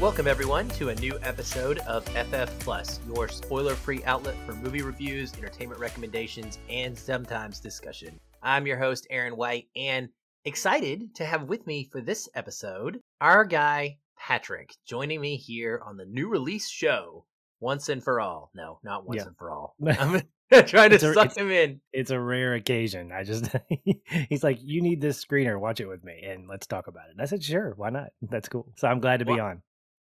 Welcome, 0.00 0.28
everyone, 0.28 0.68
to 0.70 0.90
a 0.90 0.94
new 0.94 1.18
episode 1.22 1.78
of 1.80 2.04
FF 2.10 2.56
Plus, 2.60 3.00
your 3.12 3.26
spoiler 3.26 3.74
free 3.74 4.02
outlet 4.04 4.36
for 4.46 4.54
movie 4.54 4.82
reviews, 4.82 5.34
entertainment 5.34 5.80
recommendations, 5.80 6.58
and 6.70 6.96
sometimes 6.96 7.58
discussion. 7.58 8.20
I'm 8.40 8.66
your 8.66 8.78
host, 8.78 9.08
Aaron 9.10 9.36
White, 9.36 9.66
and 9.74 10.08
excited 10.44 11.16
to 11.16 11.24
have 11.24 11.44
with 11.48 11.66
me 11.66 11.88
for 11.90 12.00
this 12.00 12.28
episode 12.36 13.00
our 13.20 13.44
guy, 13.44 13.98
Patrick, 14.16 14.72
joining 14.86 15.20
me 15.20 15.36
here 15.36 15.82
on 15.84 15.96
the 15.96 16.04
new 16.06 16.28
release 16.28 16.68
show, 16.68 17.24
Once 17.58 17.88
and 17.88 18.02
for 18.02 18.20
All. 18.20 18.52
No, 18.54 18.78
not 18.84 19.04
Once 19.04 19.18
Yeah. 19.22 19.26
and 19.26 19.36
for 19.36 19.50
All. 19.50 19.74
I'm 19.98 20.22
trying 20.66 20.90
to 20.90 20.96
a- 20.96 21.12
suck 21.12 21.36
him 21.36 21.50
in. 21.50 21.80
It's 21.92 22.12
a 22.12 22.20
rare 22.20 22.54
occasion. 22.54 23.10
I 23.10 23.24
just 23.24 23.48
he's 24.28 24.44
like, 24.44 24.58
you 24.62 24.80
need 24.80 25.00
this 25.00 25.24
screener. 25.24 25.58
Watch 25.58 25.80
it 25.80 25.86
with 25.86 26.04
me, 26.04 26.22
and 26.24 26.46
let's 26.48 26.68
talk 26.68 26.86
about 26.86 27.06
it. 27.08 27.12
And 27.14 27.20
I 27.20 27.24
said, 27.24 27.42
sure, 27.42 27.72
why 27.76 27.90
not? 27.90 28.10
That's 28.22 28.48
cool. 28.48 28.68
So 28.76 28.86
I'm 28.86 29.00
glad 29.00 29.18
to 29.18 29.24
be 29.24 29.32
Well, 29.32 29.46
on. 29.46 29.62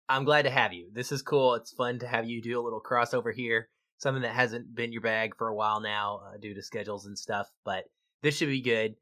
I'm 0.09 0.25
glad 0.25 0.43
to 0.43 0.51
have 0.51 0.73
you. 0.73 0.89
This 0.93 1.11
is 1.11 1.23
cool. 1.23 1.55
It's 1.55 1.73
fun 1.73 1.99
to 1.99 2.07
have 2.07 2.29
you 2.29 2.41
do 2.41 2.61
a 2.61 2.63
little 2.63 2.81
crossover 2.81 3.35
here. 3.35 3.69
Something 3.99 4.23
that 4.23 4.35
hasn't 4.35 4.75
been 4.75 4.93
your 4.93 5.03
bag 5.03 5.37
for 5.37 5.49
a 5.49 5.55
while 5.55 5.81
now 5.81 6.21
uh, 6.25 6.37
due 6.39 6.55
to 6.55 6.63
schedules 6.63 7.07
and 7.07 7.19
stuff, 7.19 7.49
but 7.65 7.85
this 8.23 8.37
should 8.37 8.49
be 8.49 8.61
good. 8.61 8.95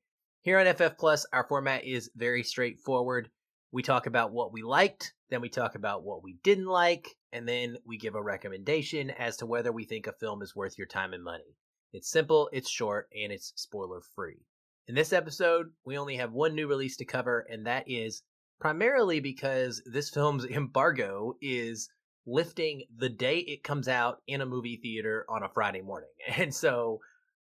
Here 0.43 0.59
on 0.59 0.73
FF 0.73 0.97
Plus, 0.99 1.27
our 1.33 1.47
format 1.47 1.85
is 1.85 2.11
very 2.17 2.43
straightforward. 2.43 3.29
We 3.73 3.83
talk 3.83 4.07
about 4.07 4.33
what 4.33 4.53
we 4.53 4.63
liked, 4.63 5.13
then 5.31 5.41
we 5.41 5.49
talk 5.49 5.75
about 5.75 6.05
what 6.05 6.23
we 6.23 6.39
didn't 6.43 6.67
like, 6.67 7.09
and 7.33 7.47
then 7.47 7.77
we 7.85 7.99
give 7.99 8.15
a 8.15 8.23
recommendation 8.23 9.11
as 9.11 9.37
to 9.39 9.47
whether 9.47 9.73
we 9.73 9.85
think 9.85 10.07
a 10.07 10.13
film 10.13 10.43
is 10.43 10.55
worth 10.55 10.79
your 10.79 10.87
time 10.87 11.13
and 11.13 11.25
money. 11.25 11.57
It's 11.93 12.09
simple, 12.09 12.49
it's 12.53 12.71
short, 12.71 13.09
and 13.13 13.33
it's 13.33 13.53
spoiler 13.57 14.01
free. 14.15 14.47
In 14.87 14.95
this 14.95 15.13
episode, 15.13 15.73
we 15.85 15.99
only 15.99 16.17
have 16.17 16.33
one 16.33 16.55
new 16.55 16.69
release 16.69 16.97
to 16.99 17.05
cover, 17.05 17.47
and 17.51 17.67
that 17.67 17.85
is 17.89 18.23
primarily 18.61 19.21
because 19.21 19.83
this 19.85 20.11
film's 20.11 20.45
embargo 20.51 21.37
is 21.41 21.89
lifting 22.27 22.85
the 22.97 23.09
day 23.09 23.39
it 23.39 23.63
comes 23.63 23.87
out 23.87 24.23
in 24.27 24.41
a 24.41 24.47
movie 24.47 24.79
theater 24.83 25.27
on 25.29 25.43
a 25.43 25.49
Friday 25.49 25.83
morning. 25.83 26.11
And 26.37 26.55
so 26.55 27.01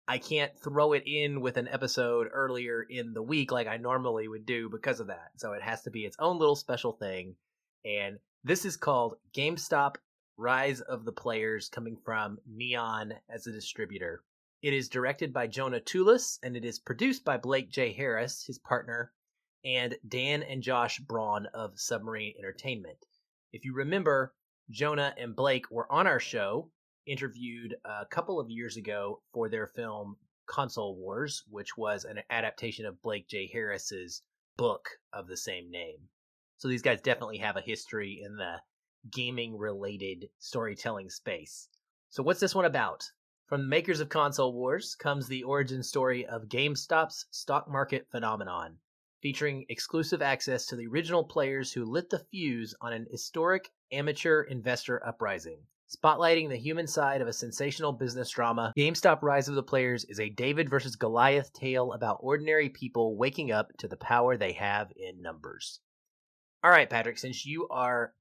I 0.08 0.18
can't 0.18 0.52
throw 0.58 0.92
it 0.92 1.04
in 1.06 1.40
with 1.40 1.56
an 1.56 1.68
episode 1.68 2.28
earlier 2.32 2.82
in 2.82 3.14
the 3.14 3.22
week 3.22 3.52
like 3.52 3.68
I 3.68 3.76
normally 3.76 4.26
would 4.26 4.44
do 4.44 4.68
because 4.68 4.98
of 4.98 5.06
that. 5.06 5.30
So 5.36 5.52
it 5.52 5.62
has 5.62 5.82
to 5.82 5.90
be 5.90 6.04
its 6.04 6.16
own 6.18 6.38
little 6.38 6.56
special 6.56 6.92
thing. 6.92 7.36
And 7.84 8.18
this 8.42 8.64
is 8.64 8.76
called 8.76 9.14
GameStop 9.32 9.96
Rise 10.36 10.80
of 10.80 11.04
the 11.04 11.12
Players, 11.12 11.68
coming 11.68 11.96
from 12.04 12.38
Neon 12.46 13.14
as 13.30 13.46
a 13.46 13.52
distributor. 13.52 14.24
It 14.60 14.72
is 14.72 14.88
directed 14.88 15.32
by 15.32 15.46
Jonah 15.46 15.80
Tulis 15.80 16.38
and 16.42 16.56
it 16.56 16.64
is 16.64 16.80
produced 16.80 17.24
by 17.24 17.36
Blake 17.36 17.70
J. 17.70 17.92
Harris, 17.92 18.44
his 18.44 18.58
partner, 18.58 19.12
and 19.64 19.96
Dan 20.06 20.42
and 20.42 20.62
Josh 20.62 20.98
Braun 20.98 21.46
of 21.54 21.78
Submarine 21.78 22.34
Entertainment. 22.38 22.98
If 23.52 23.64
you 23.64 23.74
remember, 23.74 24.34
Jonah 24.70 25.14
and 25.18 25.36
Blake 25.36 25.70
were 25.70 25.90
on 25.92 26.06
our 26.06 26.20
show, 26.20 26.70
interviewed 27.06 27.74
a 27.84 28.06
couple 28.06 28.40
of 28.40 28.50
years 28.50 28.76
ago 28.76 29.20
for 29.32 29.48
their 29.48 29.66
film 29.66 30.16
Console 30.46 30.96
Wars, 30.96 31.44
which 31.48 31.76
was 31.76 32.04
an 32.04 32.20
adaptation 32.30 32.86
of 32.86 33.00
Blake 33.02 33.28
J. 33.28 33.48
Harris's 33.52 34.22
book 34.56 34.88
of 35.12 35.28
the 35.28 35.36
same 35.36 35.70
name. 35.70 36.08
So 36.58 36.68
these 36.68 36.82
guys 36.82 37.00
definitely 37.00 37.38
have 37.38 37.56
a 37.56 37.62
history 37.62 38.20
in 38.24 38.36
the 38.36 38.60
gaming 39.10 39.56
related 39.56 40.28
storytelling 40.38 41.10
space. 41.10 41.68
So 42.10 42.22
what's 42.22 42.40
this 42.40 42.54
one 42.54 42.64
about? 42.64 43.04
From 43.46 43.62
the 43.62 43.68
makers 43.68 44.00
of 44.00 44.08
Console 44.08 44.52
Wars 44.52 44.94
comes 44.94 45.26
the 45.26 45.42
origin 45.42 45.82
story 45.82 46.24
of 46.26 46.48
GameStop's 46.48 47.26
stock 47.30 47.68
market 47.68 48.06
phenomenon 48.10 48.78
featuring 49.22 49.64
exclusive 49.68 50.20
access 50.20 50.66
to 50.66 50.76
the 50.76 50.86
original 50.88 51.24
players 51.24 51.72
who 51.72 51.84
lit 51.84 52.10
the 52.10 52.24
fuse 52.30 52.74
on 52.80 52.92
an 52.92 53.06
historic 53.10 53.70
amateur 53.92 54.42
investor 54.42 55.04
uprising. 55.06 55.58
Spotlighting 55.88 56.48
the 56.48 56.56
human 56.56 56.86
side 56.86 57.20
of 57.20 57.28
a 57.28 57.32
sensational 57.32 57.92
business 57.92 58.30
drama, 58.30 58.72
GameStop 58.76 59.22
Rise 59.22 59.48
of 59.48 59.54
the 59.54 59.62
Players 59.62 60.04
is 60.06 60.18
a 60.18 60.30
David 60.30 60.68
versus 60.68 60.96
Goliath 60.96 61.52
tale 61.52 61.92
about 61.92 62.18
ordinary 62.20 62.70
people 62.70 63.16
waking 63.16 63.52
up 63.52 63.68
to 63.78 63.88
the 63.88 63.96
power 63.96 64.36
they 64.36 64.52
have 64.52 64.90
in 64.96 65.20
numbers. 65.20 65.80
All 66.64 66.70
right, 66.70 66.88
Patrick, 66.88 67.18
since 67.18 67.44
you 67.44 67.68
are 67.68 68.14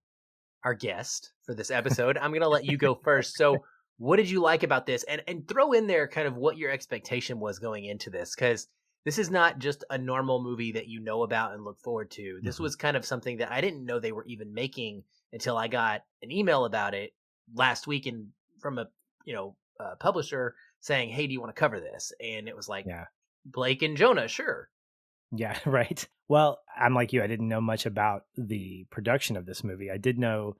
our 0.66 0.73
guest 0.73 1.31
for 1.45 1.56
this 1.56 1.72
episode, 1.72 2.17
I'm 2.17 2.31
going 2.31 2.41
to 2.41 2.50
let 2.50 2.66
you 2.66 2.78
go 2.78 2.94
first. 3.03 3.35
So, 3.35 3.59
what 3.97 4.17
did 4.17 4.29
you 4.29 4.41
like 4.41 4.63
about 4.63 4.85
this? 4.85 5.03
And 5.03 5.22
and 5.28 5.47
throw 5.47 5.72
in 5.73 5.88
there 5.88 6.07
kind 6.07 6.28
of 6.28 6.35
what 6.35 6.57
your 6.57 6.72
expectation 6.72 7.40
was 7.40 7.59
going 7.59 7.85
into 7.85 8.09
this 8.09 8.35
cuz 8.35 8.67
this 9.06 9.17
is 9.17 9.29
not 9.31 9.59
just 9.59 9.84
a 9.89 9.97
normal 9.97 10.44
movie 10.44 10.72
that 10.73 10.88
you 10.88 11.00
know 11.00 11.23
about 11.23 11.53
and 11.53 11.63
look 11.63 11.79
forward 11.79 12.12
to. 12.12 12.39
This 12.44 12.57
Mhm. 12.57 12.62
was 12.62 12.75
kind 12.75 12.95
of 12.97 13.06
something 13.06 13.38
that 13.38 13.51
I 13.51 13.62
didn't 13.62 13.85
know 13.85 14.00
they 14.00 14.12
were 14.12 14.25
even 14.25 14.53
making 14.53 15.03
until 15.34 15.57
I 15.57 15.67
got 15.67 16.06
an 16.22 16.31
email 16.31 16.66
about 16.66 16.94
it 16.94 17.13
last 17.53 17.88
week 17.88 18.06
and 18.06 18.31
from 18.59 18.78
a 18.78 18.88
you 19.25 19.34
know 19.34 19.56
a 19.79 19.95
publisher 19.95 20.56
saying, 20.81 21.09
"Hey, 21.09 21.25
do 21.28 21.34
you 21.34 21.40
want 21.41 21.56
to 21.56 21.59
cover 21.59 21.79
this?" 21.79 22.11
And 22.19 22.47
it 22.47 22.56
was 22.56 22.69
like 22.69 22.85
Yeah. 22.85 23.06
Blake 23.45 23.81
and 23.81 23.97
Jonah, 23.97 24.28
sure. 24.28 24.69
Yeah, 25.31 25.57
right. 25.66 26.07
Well, 26.28 26.59
I'm 26.75 26.94
like 26.94 27.11
you. 27.13 27.23
I 27.23 27.28
didn't 27.28 27.47
know 27.50 27.61
much 27.61 27.85
about 27.85 28.25
the 28.35 28.85
production 28.91 29.35
of 29.38 29.45
this 29.45 29.63
movie. 29.63 29.90
I 29.91 29.97
did 29.97 30.19
know 30.19 30.56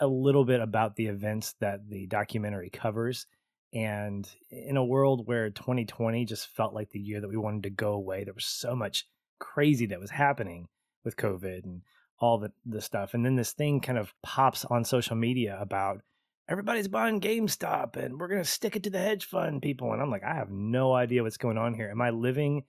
a 0.00 0.06
little 0.06 0.44
bit 0.44 0.60
about 0.60 0.96
the 0.96 1.06
events 1.06 1.54
that 1.60 1.88
the 1.88 2.06
documentary 2.06 2.70
covers. 2.70 3.26
And 3.74 4.28
in 4.50 4.76
a 4.76 4.84
world 4.84 5.26
where 5.26 5.50
2020 5.50 6.24
just 6.24 6.46
felt 6.48 6.74
like 6.74 6.90
the 6.90 7.00
year 7.00 7.20
that 7.20 7.28
we 7.28 7.36
wanted 7.36 7.64
to 7.64 7.70
go 7.70 7.92
away, 7.92 8.22
there 8.22 8.34
was 8.34 8.46
so 8.46 8.76
much 8.76 9.06
crazy 9.40 9.86
that 9.86 10.00
was 10.00 10.10
happening 10.10 10.68
with 11.04 11.16
COVID 11.16 11.64
and 11.64 11.82
all 12.20 12.38
the, 12.38 12.52
the 12.64 12.80
stuff. 12.80 13.14
And 13.14 13.26
then 13.26 13.34
this 13.34 13.52
thing 13.52 13.80
kind 13.80 13.98
of 13.98 14.14
pops 14.22 14.64
on 14.64 14.84
social 14.84 15.16
media 15.16 15.58
about 15.60 16.02
everybody's 16.48 16.86
buying 16.86 17.20
GameStop 17.20 17.96
and 17.96 18.18
we're 18.18 18.28
going 18.28 18.42
to 18.42 18.48
stick 18.48 18.76
it 18.76 18.84
to 18.84 18.90
the 18.90 18.98
hedge 18.98 19.24
fund 19.24 19.60
people. 19.60 19.92
And 19.92 20.00
I'm 20.00 20.10
like, 20.10 20.24
I 20.24 20.34
have 20.34 20.50
no 20.50 20.92
idea 20.92 21.24
what's 21.24 21.36
going 21.36 21.58
on 21.58 21.74
here. 21.74 21.90
Am 21.90 22.00
I 22.00 22.10
living 22.10 22.62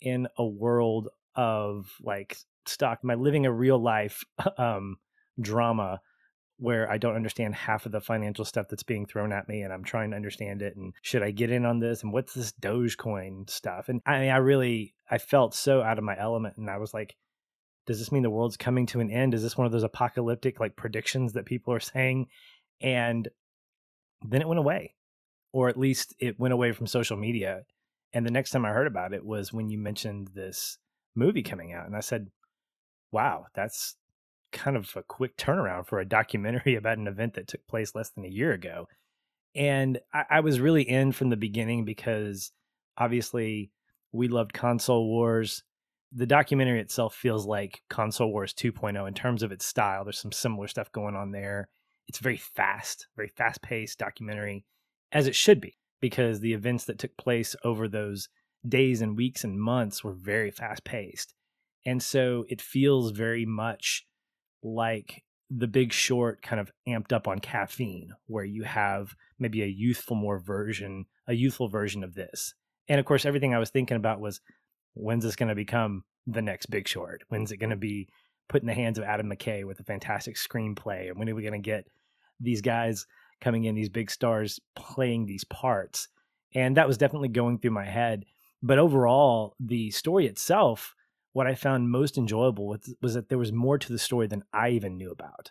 in 0.00 0.28
a 0.38 0.46
world 0.46 1.08
of 1.34 1.90
like 2.00 2.36
stock? 2.66 3.00
Am 3.02 3.10
I 3.10 3.14
living 3.14 3.44
a 3.44 3.52
real 3.52 3.78
life 3.78 4.24
um, 4.58 4.98
drama 5.40 6.00
where 6.64 6.90
I 6.90 6.96
don't 6.96 7.14
understand 7.14 7.54
half 7.54 7.84
of 7.84 7.92
the 7.92 8.00
financial 8.00 8.46
stuff 8.46 8.68
that's 8.70 8.82
being 8.82 9.04
thrown 9.04 9.32
at 9.32 9.48
me 9.48 9.60
and 9.60 9.72
I'm 9.72 9.84
trying 9.84 10.10
to 10.10 10.16
understand 10.16 10.62
it 10.62 10.76
and 10.76 10.94
should 11.02 11.22
I 11.22 11.30
get 11.30 11.50
in 11.50 11.66
on 11.66 11.78
this 11.78 12.02
and 12.02 12.10
what's 12.10 12.32
this 12.32 12.52
Dogecoin 12.52 13.50
stuff? 13.50 13.90
And 13.90 14.00
I 14.06 14.20
mean 14.20 14.30
I 14.30 14.38
really 14.38 14.94
I 15.10 15.18
felt 15.18 15.54
so 15.54 15.82
out 15.82 15.98
of 15.98 16.04
my 16.04 16.18
element 16.18 16.56
and 16.56 16.70
I 16.70 16.78
was 16.78 16.94
like 16.94 17.16
does 17.86 17.98
this 17.98 18.10
mean 18.10 18.22
the 18.22 18.30
world's 18.30 18.56
coming 18.56 18.86
to 18.86 19.00
an 19.00 19.10
end? 19.10 19.34
Is 19.34 19.42
this 19.42 19.58
one 19.58 19.66
of 19.66 19.72
those 19.72 19.82
apocalyptic 19.82 20.58
like 20.58 20.74
predictions 20.74 21.34
that 21.34 21.44
people 21.44 21.74
are 21.74 21.80
saying? 21.80 22.28
And 22.80 23.28
then 24.26 24.40
it 24.40 24.48
went 24.48 24.58
away. 24.58 24.94
Or 25.52 25.68
at 25.68 25.78
least 25.78 26.14
it 26.18 26.40
went 26.40 26.54
away 26.54 26.72
from 26.72 26.86
social 26.86 27.18
media. 27.18 27.64
And 28.14 28.24
the 28.24 28.30
next 28.30 28.52
time 28.52 28.64
I 28.64 28.70
heard 28.70 28.86
about 28.86 29.12
it 29.12 29.22
was 29.22 29.52
when 29.52 29.68
you 29.68 29.76
mentioned 29.76 30.30
this 30.34 30.78
movie 31.14 31.42
coming 31.42 31.74
out 31.74 31.86
and 31.86 31.94
I 31.94 32.00
said, 32.00 32.30
"Wow, 33.12 33.48
that's 33.54 33.96
kind 34.54 34.76
of 34.76 34.90
a 34.96 35.02
quick 35.02 35.36
turnaround 35.36 35.86
for 35.86 35.98
a 35.98 36.08
documentary 36.08 36.74
about 36.76 36.96
an 36.96 37.06
event 37.06 37.34
that 37.34 37.48
took 37.48 37.66
place 37.66 37.94
less 37.94 38.10
than 38.10 38.24
a 38.24 38.28
year 38.28 38.52
ago. 38.52 38.86
And 39.54 39.98
I, 40.12 40.24
I 40.30 40.40
was 40.40 40.60
really 40.60 40.88
in 40.88 41.12
from 41.12 41.28
the 41.28 41.36
beginning 41.36 41.84
because 41.84 42.50
obviously 42.96 43.70
we 44.12 44.28
loved 44.28 44.54
console 44.54 45.06
wars. 45.06 45.62
The 46.12 46.26
documentary 46.26 46.80
itself 46.80 47.14
feels 47.14 47.44
like 47.44 47.82
console 47.90 48.30
wars 48.30 48.54
2.0 48.54 49.06
in 49.06 49.14
terms 49.14 49.42
of 49.42 49.52
its 49.52 49.66
style. 49.66 50.04
There's 50.04 50.20
some 50.20 50.32
similar 50.32 50.68
stuff 50.68 50.90
going 50.92 51.16
on 51.16 51.32
there. 51.32 51.68
It's 52.06 52.20
very 52.20 52.36
fast, 52.36 53.08
very 53.16 53.28
fast 53.28 53.62
paced 53.62 53.98
documentary, 53.98 54.64
as 55.10 55.26
it 55.26 55.34
should 55.34 55.60
be, 55.60 55.76
because 56.00 56.40
the 56.40 56.52
events 56.52 56.84
that 56.84 56.98
took 56.98 57.16
place 57.16 57.56
over 57.64 57.88
those 57.88 58.28
days 58.66 59.00
and 59.00 59.16
weeks 59.16 59.42
and 59.42 59.60
months 59.60 60.04
were 60.04 60.12
very 60.12 60.50
fast 60.50 60.84
paced. 60.84 61.34
And 61.86 62.02
so 62.02 62.44
it 62.48 62.62
feels 62.62 63.10
very 63.10 63.44
much 63.44 64.06
like 64.64 65.22
the 65.50 65.68
big 65.68 65.92
short 65.92 66.42
kind 66.42 66.60
of 66.60 66.72
amped 66.88 67.12
up 67.12 67.28
on 67.28 67.38
caffeine 67.38 68.12
where 68.26 68.44
you 68.44 68.64
have 68.64 69.14
maybe 69.38 69.62
a 69.62 69.66
youthful 69.66 70.16
more 70.16 70.38
version 70.38 71.04
a 71.26 71.34
youthful 71.34 71.68
version 71.68 72.02
of 72.02 72.14
this. 72.14 72.54
And 72.88 72.98
of 72.98 73.06
course 73.06 73.24
everything 73.24 73.54
i 73.54 73.58
was 73.58 73.70
thinking 73.70 73.96
about 73.96 74.20
was 74.20 74.40
when's 74.94 75.24
this 75.24 75.36
going 75.36 75.48
to 75.48 75.54
become 75.54 76.04
the 76.26 76.42
next 76.42 76.66
big 76.66 76.88
short? 76.88 77.22
When's 77.28 77.52
it 77.52 77.58
going 77.58 77.70
to 77.70 77.76
be 77.76 78.08
put 78.48 78.62
in 78.62 78.66
the 78.66 78.74
hands 78.74 78.98
of 78.98 79.04
adam 79.04 79.30
mckay 79.30 79.64
with 79.64 79.80
a 79.80 79.84
fantastic 79.84 80.36
screenplay? 80.36 81.08
And 81.08 81.18
when 81.18 81.28
are 81.28 81.34
we 81.34 81.42
going 81.42 81.52
to 81.52 81.58
get 81.58 81.86
these 82.40 82.62
guys 82.62 83.06
coming 83.40 83.64
in 83.64 83.74
these 83.74 83.88
big 83.90 84.10
stars 84.10 84.58
playing 84.74 85.26
these 85.26 85.44
parts? 85.44 86.08
And 86.54 86.76
that 86.76 86.88
was 86.88 86.98
definitely 86.98 87.28
going 87.28 87.58
through 87.58 87.72
my 87.72 87.84
head. 87.84 88.24
But 88.62 88.78
overall 88.78 89.54
the 89.60 89.90
story 89.90 90.26
itself 90.26 90.94
what 91.34 91.48
I 91.48 91.56
found 91.56 91.90
most 91.90 92.16
enjoyable 92.16 92.68
was, 92.68 92.94
was 93.02 93.14
that 93.14 93.28
there 93.28 93.38
was 93.38 93.52
more 93.52 93.76
to 93.76 93.92
the 93.92 93.98
story 93.98 94.28
than 94.28 94.44
I 94.52 94.70
even 94.70 94.96
knew 94.96 95.10
about. 95.10 95.50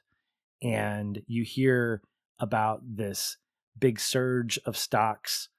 And 0.62 1.22
you 1.28 1.44
hear 1.44 2.02
about 2.40 2.82
this 2.84 3.36
big 3.78 4.00
surge 4.00 4.58
of 4.66 4.78
stocks 4.78 5.50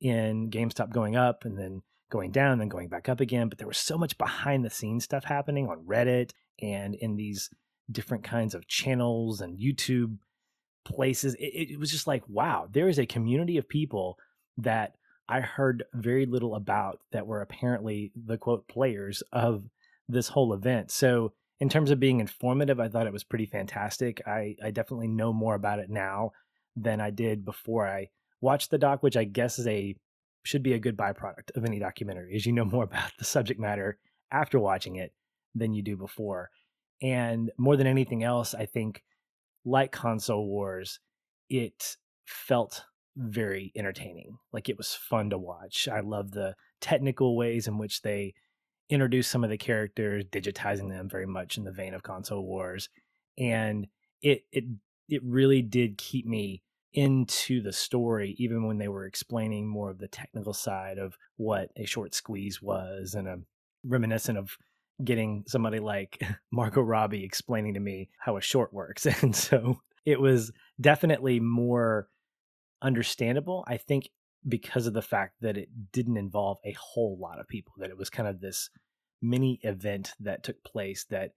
in 0.00 0.50
GameStop 0.50 0.90
going 0.90 1.16
up 1.16 1.44
and 1.44 1.58
then 1.58 1.82
going 2.10 2.30
down, 2.30 2.58
then 2.58 2.68
going 2.68 2.88
back 2.88 3.10
up 3.10 3.20
again. 3.20 3.50
But 3.50 3.58
there 3.58 3.68
was 3.68 3.76
so 3.76 3.98
much 3.98 4.16
behind 4.16 4.64
the 4.64 4.70
scenes 4.70 5.04
stuff 5.04 5.24
happening 5.24 5.68
on 5.68 5.84
Reddit 5.84 6.30
and 6.62 6.94
in 6.94 7.16
these 7.16 7.50
different 7.92 8.24
kinds 8.24 8.54
of 8.54 8.66
channels 8.66 9.42
and 9.42 9.58
YouTube 9.58 10.16
places. 10.86 11.34
It, 11.34 11.72
it 11.72 11.78
was 11.78 11.90
just 11.90 12.06
like, 12.06 12.22
wow, 12.26 12.68
there 12.72 12.88
is 12.88 12.98
a 12.98 13.04
community 13.04 13.58
of 13.58 13.68
people 13.68 14.16
that 14.56 14.94
I 15.28 15.40
heard 15.40 15.84
very 15.92 16.24
little 16.24 16.54
about 16.54 17.00
that 17.12 17.26
were 17.26 17.42
apparently 17.42 18.12
the 18.14 18.38
quote 18.38 18.66
players 18.68 19.22
of 19.32 19.64
this 20.08 20.28
whole 20.28 20.52
event. 20.52 20.90
So, 20.90 21.32
in 21.60 21.68
terms 21.68 21.90
of 21.90 22.00
being 22.00 22.20
informative, 22.20 22.80
I 22.80 22.88
thought 22.88 23.06
it 23.06 23.12
was 23.12 23.24
pretty 23.24 23.46
fantastic. 23.46 24.20
I, 24.26 24.56
I 24.62 24.70
definitely 24.70 25.08
know 25.08 25.32
more 25.32 25.54
about 25.54 25.78
it 25.78 25.88
now 25.88 26.32
than 26.76 27.00
I 27.00 27.10
did 27.10 27.44
before 27.44 27.86
I 27.86 28.08
watched 28.40 28.70
the 28.70 28.78
doc, 28.78 29.02
which 29.02 29.16
I 29.16 29.24
guess 29.24 29.58
is 29.58 29.66
a 29.66 29.94
should 30.42 30.62
be 30.62 30.74
a 30.74 30.78
good 30.78 30.96
byproduct 30.96 31.56
of 31.56 31.64
any 31.64 31.78
documentary, 31.78 32.34
is 32.34 32.44
you 32.44 32.52
know 32.52 32.64
more 32.64 32.84
about 32.90 33.12
the 33.18 33.24
subject 33.24 33.60
matter 33.60 33.98
after 34.30 34.58
watching 34.58 34.96
it 34.96 35.12
than 35.54 35.74
you 35.74 35.82
do 35.82 35.96
before. 35.96 36.50
And 37.02 37.50
more 37.58 37.76
than 37.76 37.86
anything 37.86 38.24
else, 38.24 38.54
I 38.54 38.66
think, 38.66 39.02
like 39.64 39.92
Console 39.92 40.46
Wars, 40.46 41.00
it 41.48 41.96
felt 42.24 42.84
very 43.16 43.72
entertaining. 43.76 44.38
Like 44.52 44.68
it 44.68 44.76
was 44.76 44.94
fun 44.94 45.30
to 45.30 45.38
watch. 45.38 45.88
I 45.88 46.00
love 46.00 46.30
the 46.30 46.54
technical 46.80 47.36
ways 47.36 47.66
in 47.66 47.78
which 47.78 48.02
they 48.02 48.34
introduce 48.88 49.28
some 49.28 49.44
of 49.44 49.50
the 49.50 49.58
characters, 49.58 50.24
digitizing 50.24 50.90
them 50.90 51.08
very 51.08 51.26
much 51.26 51.56
in 51.56 51.64
the 51.64 51.72
vein 51.72 51.94
of 51.94 52.02
Console 52.02 52.44
Wars. 52.44 52.88
And 53.38 53.86
it 54.22 54.44
it 54.52 54.64
it 55.08 55.22
really 55.24 55.62
did 55.62 55.98
keep 55.98 56.26
me 56.26 56.62
into 56.92 57.60
the 57.60 57.72
story, 57.72 58.36
even 58.38 58.66
when 58.66 58.78
they 58.78 58.88
were 58.88 59.04
explaining 59.04 59.66
more 59.66 59.90
of 59.90 59.98
the 59.98 60.08
technical 60.08 60.52
side 60.52 60.98
of 60.98 61.18
what 61.36 61.70
a 61.76 61.84
short 61.84 62.14
squeeze 62.14 62.62
was, 62.62 63.14
and 63.14 63.26
a 63.26 63.38
reminiscent 63.84 64.38
of 64.38 64.56
getting 65.02 65.44
somebody 65.46 65.80
like 65.80 66.22
Margot 66.52 66.80
Robbie 66.80 67.24
explaining 67.24 67.74
to 67.74 67.80
me 67.80 68.08
how 68.18 68.36
a 68.36 68.40
short 68.40 68.72
works. 68.72 69.06
And 69.22 69.34
so 69.34 69.80
it 70.04 70.20
was 70.20 70.52
definitely 70.80 71.40
more 71.40 72.08
understandable. 72.82 73.64
I 73.66 73.78
think 73.78 74.10
because 74.46 74.86
of 74.86 74.92
the 74.92 75.02
fact 75.02 75.34
that 75.40 75.56
it 75.56 75.68
didn't 75.92 76.16
involve 76.16 76.58
a 76.64 76.72
whole 76.72 77.18
lot 77.20 77.40
of 77.40 77.48
people, 77.48 77.72
that 77.78 77.90
it 77.90 77.96
was 77.96 78.10
kind 78.10 78.28
of 78.28 78.40
this 78.40 78.70
mini 79.22 79.58
event 79.62 80.12
that 80.20 80.42
took 80.42 80.62
place 80.64 81.06
that 81.10 81.32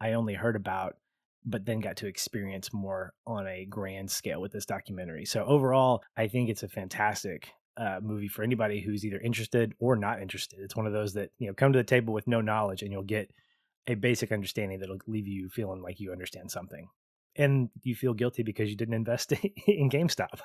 I 0.00 0.12
only 0.12 0.34
heard 0.34 0.56
about 0.56 0.96
but 1.44 1.64
then 1.64 1.80
got 1.80 1.96
to 1.96 2.06
experience 2.06 2.72
more 2.72 3.14
on 3.26 3.46
a 3.46 3.64
grand 3.64 4.10
scale 4.10 4.40
with 4.40 4.52
this 4.52 4.66
documentary. 4.66 5.24
So 5.24 5.44
overall, 5.44 6.02
I 6.16 6.28
think 6.28 6.50
it's 6.50 6.62
a 6.62 6.68
fantastic 6.68 7.48
uh, 7.76 8.00
movie 8.02 8.28
for 8.28 8.42
anybody 8.42 8.80
who's 8.80 9.04
either 9.04 9.20
interested 9.20 9.74
or 9.78 9.96
not 9.96 10.20
interested. 10.20 10.58
It's 10.60 10.76
one 10.76 10.86
of 10.86 10.92
those 10.92 11.14
that 11.14 11.30
you 11.38 11.46
know 11.46 11.54
come 11.54 11.72
to 11.72 11.78
the 11.78 11.84
table 11.84 12.12
with 12.12 12.26
no 12.26 12.40
knowledge, 12.40 12.82
and 12.82 12.92
you'll 12.92 13.02
get 13.02 13.30
a 13.86 13.94
basic 13.94 14.32
understanding 14.32 14.80
that'll 14.80 14.98
leave 15.06 15.28
you 15.28 15.48
feeling 15.48 15.80
like 15.80 16.00
you 16.00 16.12
understand 16.12 16.50
something, 16.50 16.88
and 17.36 17.70
you 17.82 17.94
feel 17.94 18.14
guilty 18.14 18.42
because 18.42 18.68
you 18.68 18.76
didn't 18.76 18.94
invest 18.94 19.32
in 19.66 19.88
GameStop. 19.90 20.40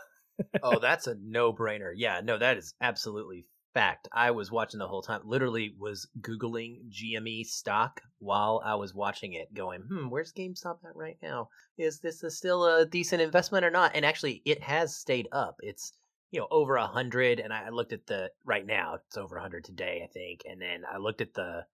Oh, 0.62 0.80
that's 0.82 1.08
a 1.08 1.16
no-brainer. 1.22 1.94
Yeah, 1.96 2.22
no, 2.24 2.38
that 2.38 2.58
is 2.58 2.74
absolutely 2.82 3.46
fact, 3.74 4.08
I 4.12 4.32
was 4.32 4.52
watching 4.52 4.80
the 4.80 4.88
whole 4.88 5.02
time. 5.02 5.22
Literally 5.26 5.74
was 5.78 6.08
googling 6.22 6.90
GME 6.90 7.46
stock 7.46 8.02
while 8.20 8.62
I 8.64 8.76
was 8.76 8.94
watching 8.94 9.34
it, 9.34 9.54
going, 9.54 9.82
"Hmm, 9.82 10.10
where's 10.10 10.34
GameStop 10.34 10.78
at 10.86 10.96
right 10.96 11.18
now? 11.22 11.50
Is 11.78 12.00
this 12.00 12.24
a 12.24 12.30
still 12.30 12.66
a 12.66 12.86
decent 12.86 13.22
investment 13.22 13.66
or 13.66 13.72
not?" 13.72 13.96
And 13.96 14.06
actually, 14.06 14.42
it 14.46 14.62
has 14.62 14.96
stayed 14.96 15.28
up. 15.32 15.56
It's 15.60 15.94
you 16.32 16.40
know 16.40 16.48
over 16.52 16.76
a 16.76 16.88
hundred, 16.88 17.40
and 17.40 17.52
I 17.52 17.70
looked 17.70 17.94
at 17.94 18.06
the 18.06 18.32
right 18.46 18.66
now. 18.66 18.96
It's 18.96 19.18
over 19.18 19.38
a 19.38 19.42
hundred 19.42 19.64
today, 19.64 20.02
I 20.04 20.12
think. 20.12 20.42
And 20.46 20.62
then 20.62 20.84
I 20.92 20.98
looked 20.98 21.22
at 21.22 21.34
the 21.34 21.66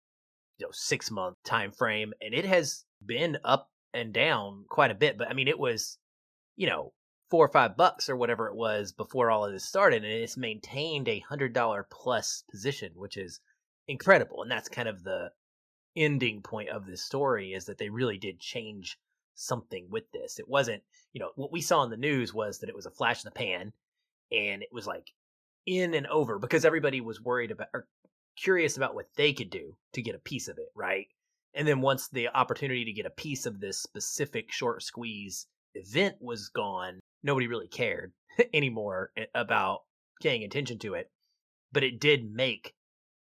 you 0.58 0.66
know 0.66 0.72
six 0.72 1.12
month 1.12 1.38
time 1.44 1.72
frame, 1.72 2.14
and 2.22 2.34
it 2.34 2.46
has 2.46 2.86
been 3.06 3.38
up 3.44 3.70
and 3.94 4.14
down 4.14 4.66
quite 4.70 4.92
a 4.92 4.96
bit. 4.96 5.18
But 5.18 5.30
I 5.30 5.34
mean, 5.34 5.48
it 5.48 5.60
was 5.60 5.98
you 6.56 6.68
know 6.68 6.94
four 7.30 7.46
or 7.46 7.52
five 7.52 7.78
bucks 7.78 8.10
or 8.10 8.16
whatever 8.16 8.48
it 8.48 8.56
was 8.56 8.92
before 8.92 9.30
all 9.30 9.46
of 9.46 9.52
this 9.52 9.66
started, 9.66 10.04
and 10.04 10.14
it's 10.14 10.38
maintained 10.38 11.08
a 11.08 11.20
hundred 11.20 11.54
dollar 11.54 11.88
plus 11.90 12.44
position, 12.50 12.92
which 12.96 13.18
is 13.18 13.40
incredible. 13.88 14.42
And 14.42 14.52
that's 14.52 14.70
kind 14.70 14.88
of 14.88 15.04
the 15.04 15.32
ending 15.96 16.42
point 16.42 16.70
of 16.70 16.86
this 16.86 17.04
story 17.04 17.54
is 17.54 17.66
that 17.66 17.78
they 17.78 17.90
really 17.90 18.18
did 18.18 18.40
change 18.40 18.98
something 19.36 19.88
with 19.90 20.12
this. 20.12 20.40
It 20.40 20.48
wasn't, 20.48 20.84
you 21.14 21.20
know, 21.20 21.32
what 21.36 21.52
we 21.52 21.62
saw 21.62 21.84
in 21.84 21.90
the 21.90 21.98
news 21.98 22.34
was 22.34 22.60
that 22.60 22.70
it 22.70 22.76
was 22.76 22.86
a 22.86 22.92
flash 22.92 23.24
in 23.24 23.28
the 23.28 23.32
pan 23.32 23.74
and 24.32 24.62
it 24.62 24.70
was 24.72 24.86
like 24.86 25.08
in 25.66 25.94
and 25.94 26.08
over 26.08 26.40
because 26.40 26.66
everybody 26.66 27.02
was 27.02 27.22
worried 27.22 27.52
about 27.52 27.68
or 27.74 27.88
curious 28.38 28.78
about 28.78 28.96
what 28.96 29.08
they 29.16 29.34
could 29.34 29.50
do 29.50 29.76
to 29.94 30.02
get 30.02 30.16
a 30.16 30.20
piece 30.20 30.48
of 30.48 30.58
it, 30.58 30.70
right? 30.76 31.08
And 31.54 31.68
then 31.68 31.82
once 31.82 32.08
the 32.10 32.30
opportunity 32.30 32.86
to 32.86 32.94
get 32.94 33.06
a 33.06 33.12
piece 33.12 33.46
of 33.46 33.60
this 33.60 33.82
specific 33.82 34.52
short 34.52 34.84
squeeze 34.84 35.48
event 35.74 36.16
was 36.20 36.50
gone, 36.50 36.99
nobody 37.24 37.48
really 37.48 37.68
cared 37.68 38.14
anymore 38.54 39.12
about 39.36 39.82
paying 40.22 40.44
attention 40.44 40.80
to 40.80 40.96
it. 40.96 41.10
But 41.72 41.84
it 41.84 42.00
did 42.00 42.32
make 42.32 42.74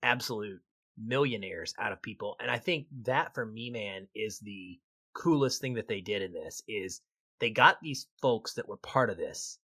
absolute 0.03 0.61
millionaires 1.03 1.75
out 1.79 1.93
of 1.93 2.03
people. 2.03 2.37
And 2.41 2.51
I 2.51 2.59
think 2.59 2.87
that 3.05 3.35
for 3.35 3.47
me, 3.47 3.71
man, 3.71 4.07
is 4.15 4.39
the 4.39 4.79
coolest 5.15 5.61
thing 5.61 5.75
that 5.75 5.89
they 5.89 6.01
did 6.01 6.23
in 6.23 6.33
this 6.33 6.63
is 6.69 7.01
they 7.41 7.51
got 7.51 7.81
these 7.81 8.07
folks 8.21 8.55
that 8.55 8.69
were 8.69 8.77
part 8.79 9.11
of 9.11 9.17
this. 9.17 9.59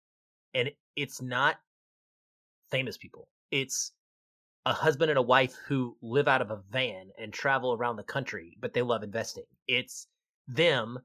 And 0.54 0.70
it's 0.96 1.22
not 1.22 1.56
famous 2.70 2.96
people. 2.96 3.28
It's 3.50 3.92
a 4.66 4.72
husband 4.72 5.10
and 5.10 5.18
a 5.18 5.22
wife 5.22 5.54
who 5.66 5.96
live 6.02 6.28
out 6.28 6.42
of 6.42 6.50
a 6.50 6.62
van 6.70 7.10
and 7.18 7.32
travel 7.32 7.72
around 7.72 7.96
the 7.96 8.02
country, 8.02 8.56
but 8.60 8.74
they 8.74 8.82
love 8.82 9.02
investing. 9.02 9.44
It's 9.66 10.06
them 10.48 10.98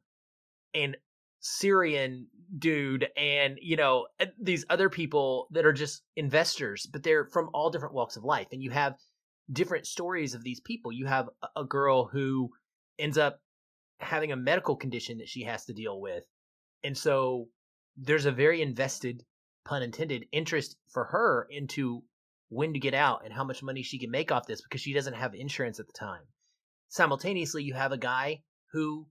and 0.74 0.98
Syrian 1.48 2.26
dude 2.58 3.08
and 3.16 3.60
you 3.62 3.76
know 3.76 4.08
eh, 4.20 4.26
these 4.42 4.66
other 4.68 4.90
people 4.90 5.48
that 5.52 5.66
are 5.66 5.74
just 5.74 6.02
investors 6.16 6.88
but 6.92 7.04
they're 7.04 7.26
from 7.26 7.50
all 7.54 7.70
different 7.70 7.94
walks 7.94 8.18
of 8.18 8.24
life. 8.24 8.48
And 8.52 8.64
you 8.64 8.72
have 8.72 8.96
different 9.52 9.86
stories 9.86 10.34
of 10.34 10.44
these 10.44 10.60
people. 10.60 10.92
You 10.92 11.06
have 11.06 11.30
a 11.56 11.64
girl 11.64 12.08
who 12.08 12.50
ends 12.98 13.20
up 13.20 13.42
having 14.00 14.32
a 14.32 14.36
medical 14.36 14.76
condition 14.76 15.20
that 15.20 15.30
she 15.30 15.44
has 15.44 15.66
to 15.66 15.74
deal 15.74 16.02
with. 16.02 16.24
And 16.84 16.98
so 16.98 17.50
there's 17.96 18.26
a 18.26 18.32
very 18.32 18.64
invested 18.64 19.24
pun 19.66 19.84
intended 19.84 20.26
interest 20.32 20.78
for 20.92 21.06
her 21.06 21.48
into 21.52 22.02
when 22.50 22.74
to 22.74 22.80
get 22.80 22.96
out 22.96 23.22
and 23.24 23.32
how 23.32 23.44
much 23.44 23.62
money 23.62 23.84
she 23.84 24.00
can 24.00 24.10
make 24.10 24.32
off 24.32 24.48
this 24.48 24.64
because 24.64 24.82
she 24.82 24.94
doesn't 24.94 25.14
have 25.14 25.36
insurance 25.36 25.80
at 25.80 25.86
the 25.86 25.94
time. 25.94 26.24
Simultaneously 26.88 27.62
you 27.62 27.76
have 27.76 27.92
a 27.92 28.00
guy 28.00 28.42
who 28.72 29.06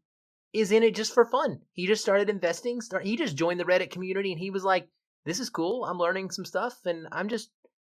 is 0.55 0.71
in 0.71 0.85
it 0.85 0.95
just 0.95 1.13
for 1.13 1.27
fun. 1.27 1.61
He 1.73 1.87
just 1.87 2.01
started 2.01 2.31
investing. 2.31 2.81
Start, 2.81 3.05
he 3.05 3.17
just 3.17 3.37
joined 3.37 3.59
the 3.59 3.65
Reddit 3.65 3.91
community 3.91 4.31
and 4.31 4.39
he 4.39 4.51
was 4.51 4.63
like, 4.65 4.89
"This 5.25 5.41
is 5.41 5.51
cool. 5.51 5.85
I'm 5.85 5.99
learning 5.99 6.31
some 6.31 6.45
stuff 6.45 6.87
and 6.87 7.09
I'm 7.11 7.29
just 7.29 7.51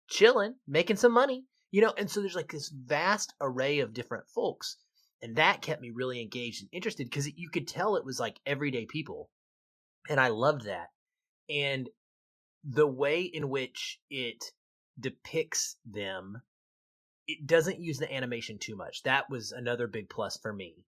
chilling, 0.10 0.56
making 0.68 0.98
some 0.98 1.14
money." 1.14 1.46
You 1.72 1.82
know, 1.82 1.94
and 1.98 2.12
so 2.12 2.20
there's 2.20 2.36
like 2.36 2.52
this 2.52 2.70
vast 2.70 3.34
array 3.40 3.80
of 3.80 3.94
different 3.94 4.28
folks, 4.28 4.76
and 5.22 5.38
that 5.38 5.62
kept 5.62 5.82
me 5.82 5.92
really 5.92 6.22
engaged 6.22 6.62
and 6.62 6.70
interested 6.74 7.06
because 7.06 7.32
you 7.38 7.50
could 7.50 7.68
tell 7.68 7.96
it 7.96 8.06
was 8.06 8.20
like 8.20 8.42
everyday 8.46 8.86
people, 8.86 9.30
and 10.10 10.20
I 10.20 10.28
loved 10.28 10.66
that. 10.66 10.90
And 11.50 11.90
the 12.64 12.88
way 12.88 13.22
in 13.22 13.50
which 13.50 14.02
it 14.10 14.44
depicts 15.00 15.78
them 15.86 16.42
it 17.26 17.46
doesn't 17.46 17.80
use 17.80 18.00
the 18.00 18.12
animation 18.12 18.58
too 18.58 18.76
much. 18.76 19.04
That 19.04 19.30
was 19.30 19.52
another 19.52 19.86
big 19.86 20.10
plus 20.10 20.38
for 20.38 20.52
me 20.52 20.84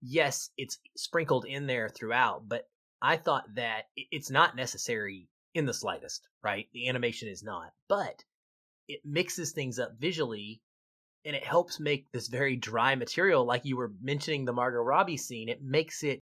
yes, 0.00 0.50
it's 0.56 0.78
sprinkled 0.96 1.44
in 1.44 1.66
there 1.66 1.88
throughout, 1.88 2.48
but 2.48 2.64
I 3.00 3.16
thought 3.16 3.44
that 3.54 3.84
it's 3.96 4.30
not 4.30 4.56
necessary 4.56 5.28
in 5.54 5.66
the 5.66 5.74
slightest, 5.74 6.28
right? 6.42 6.68
The 6.72 6.88
animation 6.88 7.28
is 7.28 7.42
not, 7.42 7.72
but 7.88 8.24
it 8.88 9.00
mixes 9.04 9.52
things 9.52 9.78
up 9.78 9.92
visually 9.98 10.60
and 11.24 11.34
it 11.36 11.44
helps 11.44 11.80
make 11.80 12.10
this 12.12 12.28
very 12.28 12.56
dry 12.56 12.94
material, 12.94 13.44
like 13.44 13.64
you 13.64 13.76
were 13.76 13.92
mentioning 14.00 14.44
the 14.44 14.52
Margot 14.52 14.78
Robbie 14.78 15.16
scene, 15.16 15.48
it 15.48 15.62
makes 15.62 16.02
it 16.02 16.20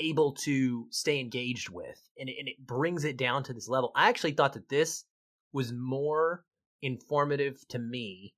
able 0.00 0.32
to 0.32 0.86
stay 0.90 1.20
engaged 1.20 1.68
with 1.68 1.98
and 2.18 2.28
it, 2.28 2.36
and 2.38 2.48
it 2.48 2.66
brings 2.66 3.04
it 3.04 3.16
down 3.16 3.44
to 3.44 3.52
this 3.52 3.68
level. 3.68 3.92
I 3.94 4.08
actually 4.08 4.32
thought 4.32 4.54
that 4.54 4.68
this 4.68 5.04
was 5.52 5.72
more 5.72 6.44
informative 6.82 7.60
to 7.68 7.78
me 7.78 8.32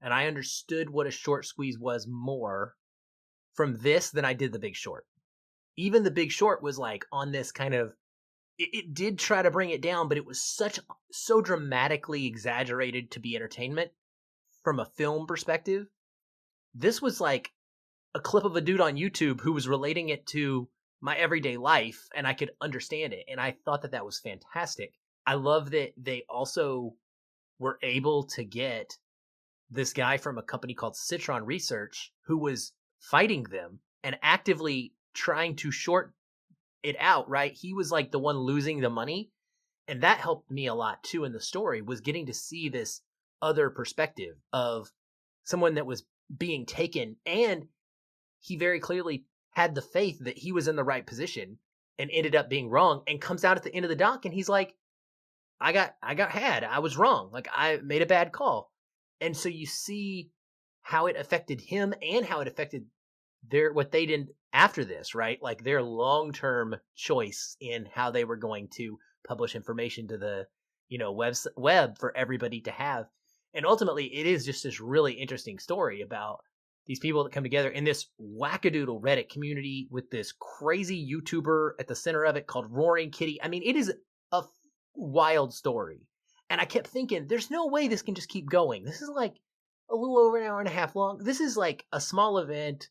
and 0.00 0.14
I 0.14 0.26
understood 0.26 0.88
what 0.88 1.06
a 1.06 1.10
short 1.10 1.44
squeeze 1.44 1.78
was 1.78 2.06
more 2.08 2.74
from 3.58 3.76
this 3.78 4.10
than 4.10 4.24
I 4.24 4.34
did 4.34 4.52
The 4.52 4.60
Big 4.60 4.76
Short. 4.76 5.04
Even 5.76 6.04
The 6.04 6.12
Big 6.12 6.30
Short 6.30 6.62
was 6.62 6.78
like 6.78 7.04
on 7.10 7.32
this 7.32 7.50
kind 7.50 7.74
of 7.74 7.92
it, 8.56 8.68
it 8.72 8.94
did 8.94 9.18
try 9.18 9.42
to 9.42 9.50
bring 9.50 9.70
it 9.70 9.82
down, 9.82 10.06
but 10.06 10.16
it 10.16 10.24
was 10.24 10.40
such 10.40 10.78
so 11.10 11.40
dramatically 11.40 12.24
exaggerated 12.24 13.10
to 13.10 13.18
be 13.18 13.34
entertainment 13.34 13.90
from 14.62 14.78
a 14.78 14.84
film 14.84 15.26
perspective. 15.26 15.88
This 16.72 17.02
was 17.02 17.20
like 17.20 17.50
a 18.14 18.20
clip 18.20 18.44
of 18.44 18.54
a 18.54 18.60
dude 18.60 18.80
on 18.80 18.94
YouTube 18.94 19.40
who 19.40 19.50
was 19.50 19.66
relating 19.66 20.10
it 20.10 20.24
to 20.28 20.68
my 21.00 21.16
everyday 21.16 21.56
life 21.56 22.06
and 22.14 22.28
I 22.28 22.34
could 22.34 22.52
understand 22.60 23.12
it. 23.12 23.24
And 23.28 23.40
I 23.40 23.56
thought 23.64 23.82
that 23.82 23.90
that 23.90 24.06
was 24.06 24.20
fantastic. 24.20 24.92
I 25.26 25.34
love 25.34 25.72
that 25.72 25.94
they 25.96 26.22
also 26.30 26.94
were 27.58 27.80
able 27.82 28.22
to 28.28 28.44
get 28.44 28.98
this 29.68 29.92
guy 29.92 30.16
from 30.16 30.38
a 30.38 30.44
company 30.44 30.74
called 30.74 30.94
Citron 30.94 31.44
Research 31.44 32.12
who 32.26 32.38
was 32.38 32.72
fighting 33.00 33.44
them 33.44 33.80
and 34.02 34.18
actively 34.22 34.94
trying 35.14 35.56
to 35.56 35.70
short 35.70 36.14
it 36.82 36.96
out, 36.98 37.28
right? 37.28 37.52
He 37.52 37.74
was 37.74 37.90
like 37.90 38.10
the 38.10 38.18
one 38.18 38.38
losing 38.38 38.80
the 38.80 38.90
money. 38.90 39.30
And 39.86 40.02
that 40.02 40.18
helped 40.18 40.50
me 40.50 40.66
a 40.66 40.74
lot 40.74 41.02
too 41.02 41.24
in 41.24 41.32
the 41.32 41.40
story 41.40 41.80
was 41.80 42.00
getting 42.00 42.26
to 42.26 42.34
see 42.34 42.68
this 42.68 43.00
other 43.40 43.70
perspective 43.70 44.36
of 44.52 44.90
someone 45.44 45.74
that 45.74 45.86
was 45.86 46.04
being 46.36 46.66
taken 46.66 47.16
and 47.24 47.66
he 48.40 48.56
very 48.56 48.80
clearly 48.80 49.24
had 49.52 49.74
the 49.74 49.82
faith 49.82 50.18
that 50.20 50.36
he 50.36 50.52
was 50.52 50.68
in 50.68 50.76
the 50.76 50.84
right 50.84 51.06
position 51.06 51.58
and 51.98 52.10
ended 52.12 52.36
up 52.36 52.50
being 52.50 52.68
wrong 52.68 53.02
and 53.06 53.20
comes 53.20 53.44
out 53.44 53.56
at 53.56 53.62
the 53.62 53.74
end 53.74 53.84
of 53.84 53.88
the 53.88 53.96
dock 53.96 54.24
and 54.24 54.34
he's 54.34 54.48
like 54.48 54.74
I 55.60 55.72
got 55.72 55.96
I 56.02 56.14
got 56.14 56.30
had. 56.30 56.64
I 56.64 56.78
was 56.78 56.96
wrong. 56.96 57.30
Like 57.32 57.48
I 57.52 57.78
made 57.78 58.02
a 58.02 58.06
bad 58.06 58.32
call. 58.32 58.70
And 59.20 59.36
so 59.36 59.48
you 59.48 59.66
see 59.66 60.30
how 60.88 61.04
it 61.04 61.18
affected 61.18 61.60
him 61.60 61.92
and 62.00 62.24
how 62.24 62.40
it 62.40 62.48
affected 62.48 62.82
their 63.50 63.74
what 63.74 63.92
they 63.92 64.06
did 64.06 64.28
after 64.54 64.86
this, 64.86 65.14
right? 65.14 65.38
Like 65.42 65.62
their 65.62 65.82
long-term 65.82 66.76
choice 66.96 67.58
in 67.60 67.86
how 67.92 68.10
they 68.10 68.24
were 68.24 68.38
going 68.38 68.68
to 68.76 68.96
publish 69.26 69.54
information 69.54 70.08
to 70.08 70.16
the, 70.16 70.46
you 70.88 70.96
know, 70.96 71.12
web 71.12 71.34
web 71.58 71.98
for 71.98 72.16
everybody 72.16 72.62
to 72.62 72.70
have. 72.70 73.04
And 73.52 73.66
ultimately 73.66 74.06
it 74.06 74.24
is 74.24 74.46
just 74.46 74.64
this 74.64 74.80
really 74.80 75.12
interesting 75.12 75.58
story 75.58 76.00
about 76.00 76.38
these 76.86 77.00
people 77.00 77.22
that 77.24 77.34
come 77.34 77.42
together 77.44 77.68
in 77.68 77.84
this 77.84 78.06
wackadoodle 78.18 79.02
Reddit 79.02 79.28
community 79.28 79.88
with 79.90 80.08
this 80.10 80.32
crazy 80.32 81.06
YouTuber 81.06 81.72
at 81.78 81.86
the 81.86 81.94
center 81.94 82.24
of 82.24 82.36
it 82.36 82.46
called 82.46 82.64
Roaring 82.70 83.10
Kitty. 83.10 83.38
I 83.42 83.48
mean, 83.48 83.62
it 83.62 83.76
is 83.76 83.92
a 84.32 84.42
wild 84.94 85.52
story. 85.52 86.06
And 86.48 86.62
I 86.62 86.64
kept 86.64 86.86
thinking, 86.86 87.26
there's 87.26 87.50
no 87.50 87.66
way 87.66 87.88
this 87.88 88.00
can 88.00 88.14
just 88.14 88.30
keep 88.30 88.48
going. 88.48 88.84
This 88.84 89.02
is 89.02 89.10
like 89.10 89.34
a 89.90 89.96
little 89.96 90.18
over 90.18 90.38
an 90.38 90.46
hour 90.46 90.60
and 90.60 90.68
a 90.68 90.72
half 90.72 90.96
long. 90.96 91.18
This 91.18 91.40
is 91.40 91.56
like 91.56 91.84
a 91.92 92.00
small 92.00 92.38
event. 92.38 92.88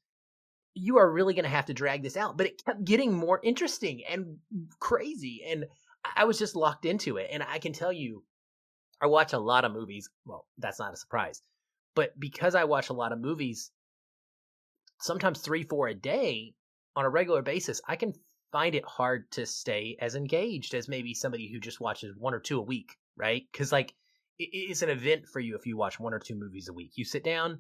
You 0.74 0.98
are 0.98 1.12
really 1.12 1.34
going 1.34 1.44
to 1.44 1.50
have 1.50 1.66
to 1.66 1.74
drag 1.74 2.04
this 2.04 2.18
out. 2.18 2.38
But 2.38 2.48
it 2.48 2.64
kept 2.64 2.84
getting 2.84 3.14
more 3.14 3.40
interesting 3.44 4.02
and 4.10 4.38
crazy. 4.80 5.44
And 5.48 5.66
I 6.16 6.26
was 6.26 6.40
just 6.40 6.56
locked 6.56 6.86
into 6.86 7.18
it. 7.18 7.30
And 7.32 7.44
I 7.44 7.60
can 7.60 7.74
tell 7.74 7.94
you, 7.94 8.24
I 9.02 9.08
watch 9.08 9.34
a 9.34 9.40
lot 9.40 9.66
of 9.66 9.74
movies. 9.74 10.10
Well, 10.26 10.46
that's 10.58 10.80
not 10.80 10.94
a 10.94 10.98
surprise. 10.98 11.42
But 11.96 12.20
because 12.20 12.56
I 12.56 12.66
watch 12.66 12.90
a 12.90 12.94
lot 12.94 13.12
of 13.12 13.20
movies, 13.20 13.72
sometimes 15.00 15.40
three, 15.40 15.64
four 15.64 15.88
a 15.88 15.94
day 15.94 16.54
on 16.96 17.06
a 17.06 17.10
regular 17.10 17.42
basis, 17.42 17.82
I 17.88 17.96
can 17.96 18.14
find 18.52 18.76
it 18.76 18.86
hard 18.86 19.30
to 19.32 19.46
stay 19.46 19.98
as 20.00 20.16
engaged 20.16 20.74
as 20.74 20.88
maybe 20.88 21.14
somebody 21.14 21.52
who 21.52 21.60
just 21.60 21.82
watches 21.82 22.16
one 22.18 22.34
or 22.34 22.40
two 22.40 22.60
a 22.60 22.64
week, 22.64 22.96
right? 23.16 23.44
Because 23.52 23.72
like 23.72 23.94
it 24.40 24.72
is 24.72 24.84
an 24.84 24.90
event 24.90 25.28
for 25.28 25.40
you 25.40 25.56
if 25.56 25.66
you 25.66 25.78
watch 25.78 26.00
one 26.00 26.14
or 26.14 26.20
two 26.20 26.36
movies 26.36 26.70
a 26.70 26.74
week. 26.74 26.92
You 26.96 27.06
sit 27.06 27.24
down, 27.24 27.60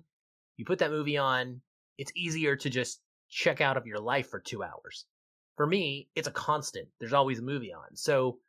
you 0.57 0.65
put 0.65 0.79
that 0.79 0.91
movie 0.91 1.17
on. 1.17 1.61
It's 1.97 2.11
easier 2.15 2.55
to 2.55 2.69
just 2.69 3.01
check 3.29 3.61
out 3.61 3.77
of 3.77 3.87
your 3.87 3.99
life 3.99 4.29
for 4.29 4.39
two 4.39 4.63
hours. 4.63 5.05
For 5.55 5.65
me, 5.65 6.07
it's 6.15 6.27
a 6.27 6.31
constant. 6.31 6.87
There's 6.99 7.13
always 7.13 7.39
a 7.39 7.43
movie 7.43 7.73
on. 7.73 7.95
So 7.95 8.39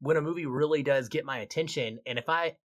when 0.00 0.16
a 0.16 0.22
movie 0.22 0.46
really 0.46 0.82
does 0.82 1.08
get 1.08 1.24
my 1.24 1.38
attention, 1.38 1.98
and 2.06 2.18
if 2.18 2.28
I, 2.28 2.56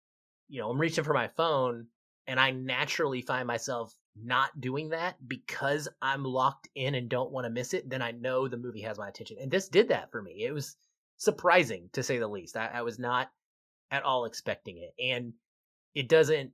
you 0.49 0.61
know, 0.61 0.71
I'm 0.71 0.81
reaching 0.81 1.05
for 1.05 1.15
my 1.15 1.29
phone 1.29 1.87
and 2.27 2.39
I 2.39 2.53
naturally 2.53 3.23
find 3.23 3.47
myself 3.47 3.95
not 4.21 4.61
doing 4.61 4.91
that 4.91 5.17
because 5.27 5.89
I'm 6.01 6.25
locked 6.25 6.69
in 6.75 6.95
and 6.95 7.09
don't 7.09 7.33
want 7.33 7.47
to 7.47 7.51
miss 7.51 7.75
it, 7.75 7.89
then 7.89 8.03
I 8.03 8.13
know 8.13 8.47
the 8.47 8.57
movie 8.57 8.83
has 8.83 8.99
my 8.99 9.09
attention. 9.09 9.39
And 9.41 9.51
this 9.51 9.69
did 9.69 9.89
that 9.89 10.11
for 10.13 10.23
me. 10.23 10.45
It 10.45 10.53
was 10.53 10.77
surprising 11.17 11.91
to 11.93 12.03
say 12.03 12.19
the 12.19 12.29
least. 12.29 12.57
I, 12.57 12.67
I 12.67 12.83
was 12.83 12.99
not 12.99 13.31
at 13.91 14.05
all 14.05 14.25
expecting 14.25 14.79
it. 14.79 14.95
And 15.03 15.33
it 15.95 16.09
doesn't 16.09 16.53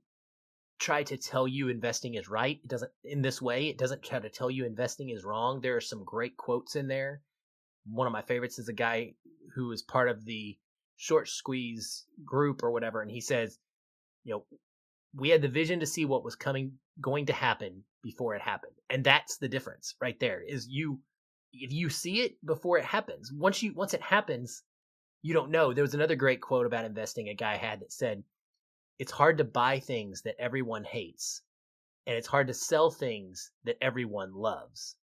try 0.79 1.03
to 1.03 1.17
tell 1.17 1.47
you 1.47 1.69
investing 1.69 2.15
is 2.15 2.29
right. 2.29 2.59
It 2.63 2.67
doesn't 2.67 2.91
in 3.03 3.21
this 3.21 3.41
way. 3.41 3.67
It 3.69 3.77
doesn't 3.77 4.03
try 4.03 4.19
to 4.19 4.29
tell 4.29 4.51
you 4.51 4.65
investing 4.65 5.09
is 5.09 5.23
wrong. 5.23 5.61
There 5.61 5.75
are 5.75 5.81
some 5.81 6.03
great 6.03 6.37
quotes 6.37 6.75
in 6.75 6.87
there. 6.87 7.21
One 7.85 8.07
of 8.07 8.13
my 8.13 8.21
favorites 8.21 8.59
is 8.59 8.67
a 8.67 8.73
guy 8.73 9.13
who 9.53 9.71
is 9.71 9.81
part 9.81 10.09
of 10.09 10.25
the 10.25 10.57
short 10.97 11.29
squeeze 11.29 12.05
group 12.25 12.63
or 12.63 12.71
whatever, 12.71 13.01
and 13.01 13.11
he 13.11 13.21
says, 13.21 13.59
you 14.23 14.33
know, 14.33 14.45
we 15.15 15.29
had 15.29 15.41
the 15.41 15.47
vision 15.47 15.79
to 15.79 15.85
see 15.85 16.05
what 16.05 16.23
was 16.23 16.35
coming 16.35 16.73
going 16.99 17.25
to 17.27 17.33
happen 17.33 17.83
before 18.03 18.35
it 18.35 18.41
happened 18.41 18.75
and 18.89 19.03
that's 19.03 19.37
the 19.37 19.47
difference 19.47 19.95
right 19.99 20.19
there 20.19 20.41
is 20.41 20.67
you 20.67 20.99
if 21.51 21.71
you 21.71 21.89
see 21.89 22.21
it 22.21 22.33
before 22.45 22.77
it 22.77 22.85
happens 22.85 23.31
once 23.33 23.61
you 23.63 23.73
once 23.73 23.93
it 23.93 24.01
happens 24.01 24.63
you 25.25 25.33
don't 25.33 25.49
know 25.49 25.73
there 25.73 25.83
was 25.83 25.95
another 25.95 26.15
great 26.15 26.39
quote 26.39 26.67
about 26.67 26.85
investing 26.85 27.29
a 27.29 27.33
guy 27.33 27.55
had 27.55 27.79
that 27.79 27.91
said 27.91 28.23
it's 28.99 29.11
hard 29.11 29.39
to 29.39 29.43
buy 29.43 29.79
things 29.79 30.21
that 30.21 30.35
everyone 30.39 30.83
hates 30.83 31.41
and 32.05 32.15
it's 32.15 32.27
hard 32.27 32.45
to 32.45 32.53
sell 32.53 32.91
things 32.91 33.49
that 33.63 33.77
everyone 33.81 34.35
loves. 34.35 34.95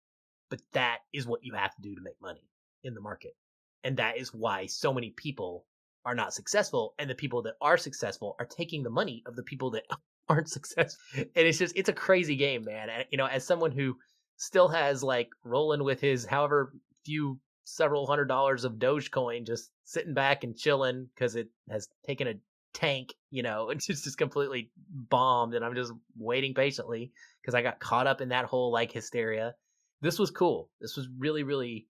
But 0.51 0.61
that 0.73 0.99
is 1.11 1.25
what 1.25 1.43
you 1.43 1.55
have 1.55 1.73
to 1.73 1.81
do 1.81 1.95
to 1.95 2.01
make 2.01 2.21
money 2.21 2.47
in 2.83 2.93
the 2.93 3.01
market. 3.01 3.35
And 3.83 3.97
that 3.97 4.17
is 4.17 4.31
why 4.31 4.67
so 4.67 4.93
many 4.93 5.09
people 5.09 5.65
are 6.05 6.13
not 6.13 6.35
successful 6.35 6.93
and 6.99 7.09
the 7.09 7.15
people 7.15 7.41
that 7.41 7.55
are 7.59 7.77
successful 7.77 8.35
are 8.39 8.45
taking 8.45 8.83
the 8.83 8.91
money 8.91 9.23
of 9.25 9.35
the 9.35 9.43
people 9.43 9.71
that 9.71 9.85
aren't 10.29 10.49
successful 10.49 11.03
and 11.15 11.29
it's 11.47 11.57
just 11.57 11.75
it's 11.75 11.89
a 11.89 11.93
crazy 11.93 12.35
game 12.35 12.63
man. 12.63 12.91
And, 12.91 13.05
you 13.09 13.17
know 13.17 13.25
as 13.25 13.43
someone 13.43 13.71
who 13.71 13.97
still 14.37 14.67
has 14.67 15.03
like 15.03 15.29
rolling 15.43 15.83
with 15.83 15.99
his 15.99 16.25
however 16.25 16.73
few 17.05 17.39
several 17.63 18.07
hundred 18.07 18.25
dollars 18.25 18.63
of 18.63 18.73
dogecoin 18.73 19.45
just 19.45 19.71
sitting 19.83 20.13
back 20.13 20.43
and 20.43 20.57
chilling 20.57 21.07
because 21.13 21.35
it 21.35 21.47
has 21.69 21.87
taken 22.05 22.27
a 22.27 22.33
tank 22.73 23.13
you 23.29 23.43
know 23.43 23.69
it's 23.71 23.85
just, 23.85 24.03
just 24.03 24.17
completely 24.17 24.71
bombed 25.09 25.53
and 25.53 25.63
i'm 25.63 25.75
just 25.75 25.93
waiting 26.17 26.53
patiently 26.53 27.11
because 27.41 27.53
i 27.53 27.61
got 27.61 27.79
caught 27.79 28.07
up 28.07 28.21
in 28.21 28.29
that 28.29 28.45
whole 28.45 28.71
like 28.71 28.91
hysteria 28.91 29.53
this 30.01 30.17
was 30.17 30.31
cool 30.31 30.69
this 30.79 30.95
was 30.95 31.07
really 31.17 31.43
really 31.43 31.85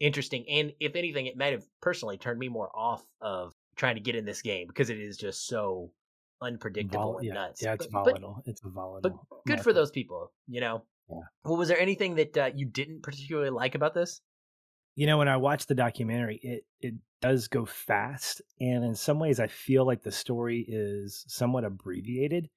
interesting. 0.00 0.44
And 0.48 0.72
if 0.80 0.96
anything, 0.96 1.26
it 1.26 1.36
might 1.36 1.52
have 1.52 1.64
personally 1.80 2.18
turned 2.18 2.38
me 2.38 2.48
more 2.48 2.70
off 2.74 3.06
of 3.20 3.54
trying 3.76 3.94
to 3.94 4.00
get 4.00 4.16
in 4.16 4.24
this 4.24 4.42
game 4.42 4.66
because 4.66 4.90
it 4.90 4.98
is 4.98 5.16
just 5.16 5.46
so 5.46 5.92
unpredictable 6.42 7.12
Vol- 7.12 7.18
and 7.18 7.26
yeah, 7.26 7.34
nuts. 7.34 7.62
Yeah, 7.62 7.74
it's 7.74 7.86
but, 7.86 8.04
volatile. 8.04 8.42
But, 8.44 8.50
it's 8.50 8.64
a 8.64 8.68
volatile. 8.68 9.00
But 9.02 9.44
good 9.46 9.52
market. 9.52 9.64
for 9.64 9.72
those 9.72 9.90
people, 9.90 10.32
you 10.48 10.60
know. 10.60 10.82
Yeah. 11.08 11.16
Well, 11.44 11.56
was 11.56 11.68
there 11.68 11.78
anything 11.78 12.14
that 12.16 12.36
uh, 12.36 12.50
you 12.54 12.66
didn't 12.66 13.02
particularly 13.02 13.50
like 13.50 13.74
about 13.74 13.94
this? 13.94 14.20
You 14.94 15.06
know, 15.06 15.18
when 15.18 15.28
I 15.28 15.36
watched 15.36 15.68
the 15.68 15.74
documentary, 15.74 16.40
it 16.42 16.64
it 16.80 16.94
does 17.20 17.48
go 17.48 17.64
fast, 17.64 18.42
and 18.60 18.84
in 18.84 18.94
some 18.94 19.18
ways, 19.18 19.40
I 19.40 19.46
feel 19.46 19.86
like 19.86 20.02
the 20.02 20.12
story 20.12 20.64
is 20.66 21.24
somewhat 21.28 21.64
abbreviated 21.64 22.48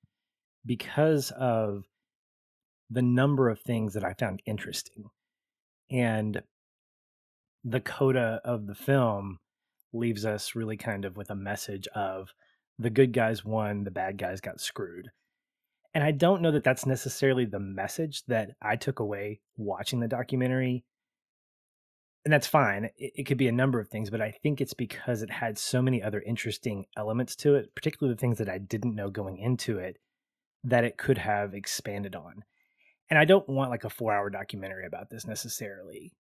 because 0.66 1.32
of 1.32 1.84
the 2.90 3.02
number 3.02 3.50
of 3.50 3.60
things 3.60 3.94
that 3.94 4.04
I 4.04 4.14
found 4.14 4.42
interesting. 4.46 5.06
And 5.92 6.42
the 7.64 7.82
coda 7.82 8.42
of 8.44 8.68
the 8.68 8.76
film 8.76 9.40
leaves 9.94 10.26
us 10.26 10.56
really 10.56 10.78
kind 10.78 11.06
of 11.06 11.18
with 11.18 11.30
a 11.30 11.36
message 11.36 11.88
of 11.96 12.34
the 12.80 12.90
good 12.90 13.14
guys 13.14 13.46
won, 13.46 13.84
the 13.84 13.92
bad 13.92 14.18
guys 14.18 14.42
got 14.42 14.60
screwed. 14.60 15.10
And 15.94 16.04
I 16.04 16.12
don't 16.12 16.42
know 16.42 16.52
that 16.52 16.64
that's 16.64 16.86
necessarily 16.86 17.46
the 17.46 17.60
message 17.60 18.24
that 18.28 18.52
I 18.62 18.76
took 18.76 19.00
away 19.00 19.42
watching 19.58 20.00
the 20.00 20.08
documentary. 20.08 20.84
And 22.26 22.34
that's 22.34 22.48
fine. 22.48 22.86
It, 22.98 23.14
it, 23.16 23.24
could 23.24 23.38
be 23.38 23.50
a 23.50 23.54
number 23.54 23.80
of 23.80 23.90
things, 23.90 24.10
but 24.10 24.22
I 24.22 24.32
think 24.32 24.62
it's 24.62 24.74
because 24.74 25.22
it 25.22 25.30
had 25.30 25.58
so 25.58 25.82
many 25.82 26.02
other 26.02 26.22
interesting 26.22 26.86
elements 26.96 27.36
to 27.38 27.56
it, 27.56 27.76
particularly 27.76 28.16
the 28.16 28.20
things 28.20 28.38
that 28.38 28.50
I 28.50 28.60
didn't 28.60 28.96
know 28.96 29.10
going 29.10 29.38
into 29.38 29.78
it, 29.78 29.98
that 30.64 30.86
it 30.86 30.98
could 30.98 31.18
have 31.18 31.54
expanded 31.54 32.16
on. 32.16 32.44
And 33.10 33.20
I 33.20 33.26
don't 33.26 33.48
want 33.50 33.72
like 33.72 33.84
a 33.84 33.90
four 33.90 34.14
hour 34.14 34.30
documentary 34.30 34.86
about 34.86 35.10
this 35.10 35.28
necessarily 35.28 36.14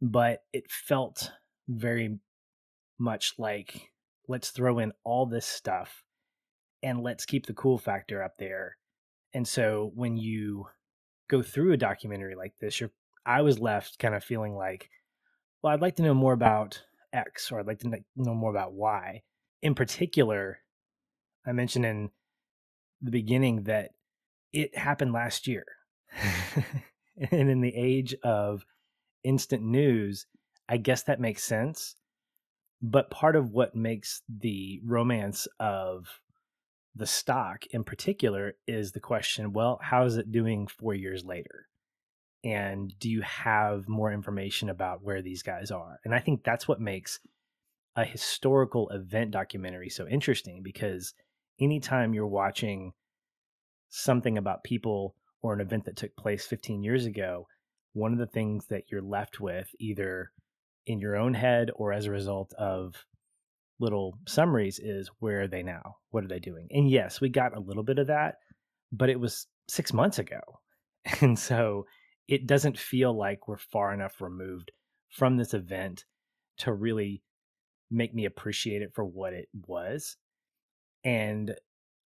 but 0.00 0.44
it 0.52 0.70
felt 0.70 1.30
very 1.68 2.18
much 2.98 3.34
like 3.38 3.90
let's 4.28 4.50
throw 4.50 4.78
in 4.78 4.92
all 5.04 5.26
this 5.26 5.46
stuff 5.46 6.04
and 6.82 7.02
let's 7.02 7.26
keep 7.26 7.46
the 7.46 7.52
cool 7.52 7.78
factor 7.78 8.22
up 8.22 8.32
there. 8.38 8.76
And 9.34 9.46
so 9.46 9.92
when 9.94 10.16
you 10.16 10.66
go 11.28 11.42
through 11.42 11.72
a 11.72 11.76
documentary 11.76 12.34
like 12.34 12.54
this, 12.60 12.80
you're 12.80 12.90
I 13.26 13.42
was 13.42 13.58
left 13.58 13.98
kind 13.98 14.14
of 14.14 14.24
feeling 14.24 14.56
like, 14.56 14.88
well, 15.62 15.72
I'd 15.72 15.80
like 15.80 15.96
to 15.96 16.02
know 16.02 16.14
more 16.14 16.32
about 16.32 16.82
X 17.12 17.50
or 17.50 17.60
I'd 17.60 17.66
like 17.66 17.80
to 17.80 18.04
know 18.16 18.34
more 18.34 18.50
about 18.50 18.72
Y. 18.72 19.22
In 19.62 19.74
particular, 19.74 20.58
I 21.46 21.52
mentioned 21.52 21.86
in 21.86 22.10
the 23.02 23.10
beginning 23.10 23.64
that 23.64 23.90
it 24.52 24.76
happened 24.76 25.12
last 25.12 25.46
year. 25.46 25.64
and 27.30 27.50
in 27.50 27.60
the 27.60 27.74
age 27.74 28.14
of 28.22 28.64
instant 29.22 29.62
news, 29.62 30.26
I 30.68 30.76
guess 30.76 31.02
that 31.04 31.20
makes 31.20 31.42
sense. 31.42 31.96
But 32.82 33.10
part 33.10 33.36
of 33.36 33.50
what 33.50 33.74
makes 33.74 34.22
the 34.28 34.80
romance 34.84 35.46
of 35.58 36.20
the 36.94 37.06
stock 37.06 37.66
in 37.70 37.84
particular 37.84 38.54
is 38.66 38.92
the 38.92 39.00
question 39.00 39.52
well, 39.52 39.78
how 39.82 40.04
is 40.04 40.16
it 40.16 40.32
doing 40.32 40.66
four 40.66 40.94
years 40.94 41.24
later? 41.24 41.66
And 42.42 42.94
do 42.98 43.10
you 43.10 43.20
have 43.22 43.88
more 43.88 44.12
information 44.12 44.70
about 44.70 45.02
where 45.02 45.20
these 45.20 45.42
guys 45.42 45.70
are? 45.70 45.98
And 46.04 46.14
I 46.14 46.20
think 46.20 46.42
that's 46.42 46.66
what 46.66 46.80
makes 46.80 47.20
a 47.96 48.04
historical 48.04 48.88
event 48.90 49.32
documentary 49.32 49.90
so 49.90 50.06
interesting 50.06 50.62
because 50.62 51.12
anytime 51.60 52.14
you're 52.14 52.26
watching 52.26 52.92
something 53.90 54.38
about 54.38 54.64
people 54.64 55.14
or 55.42 55.52
an 55.52 55.60
event 55.60 55.84
that 55.84 55.96
took 55.96 56.16
place 56.16 56.46
15 56.46 56.82
years 56.82 57.06
ago, 57.06 57.46
one 57.92 58.12
of 58.12 58.18
the 58.18 58.26
things 58.26 58.66
that 58.66 58.84
you're 58.90 59.02
left 59.02 59.40
with, 59.40 59.68
either 59.78 60.30
in 60.86 60.98
your 60.98 61.16
own 61.16 61.34
head 61.34 61.70
or 61.74 61.92
as 61.92 62.06
a 62.06 62.10
result 62.10 62.52
of 62.54 63.04
little 63.80 64.16
summaries, 64.26 64.78
is 64.78 65.10
where 65.18 65.42
are 65.42 65.48
they 65.48 65.62
now? 65.62 65.96
What 66.10 66.24
are 66.24 66.28
they 66.28 66.38
doing? 66.38 66.68
And 66.70 66.88
yes, 66.88 67.20
we 67.20 67.28
got 67.28 67.56
a 67.56 67.60
little 67.60 67.82
bit 67.82 67.98
of 67.98 68.06
that, 68.06 68.36
but 68.92 69.10
it 69.10 69.18
was 69.18 69.46
six 69.68 69.92
months 69.92 70.18
ago. 70.18 70.40
And 71.22 71.38
so 71.38 71.86
it 72.30 72.46
doesn't 72.46 72.78
feel 72.78 73.12
like 73.12 73.48
we're 73.48 73.58
far 73.58 73.92
enough 73.92 74.20
removed 74.20 74.70
from 75.08 75.36
this 75.36 75.52
event 75.52 76.04
to 76.58 76.72
really 76.72 77.22
make 77.90 78.14
me 78.14 78.24
appreciate 78.24 78.82
it 78.82 78.94
for 78.94 79.04
what 79.04 79.32
it 79.32 79.48
was. 79.66 80.16
And 81.02 81.52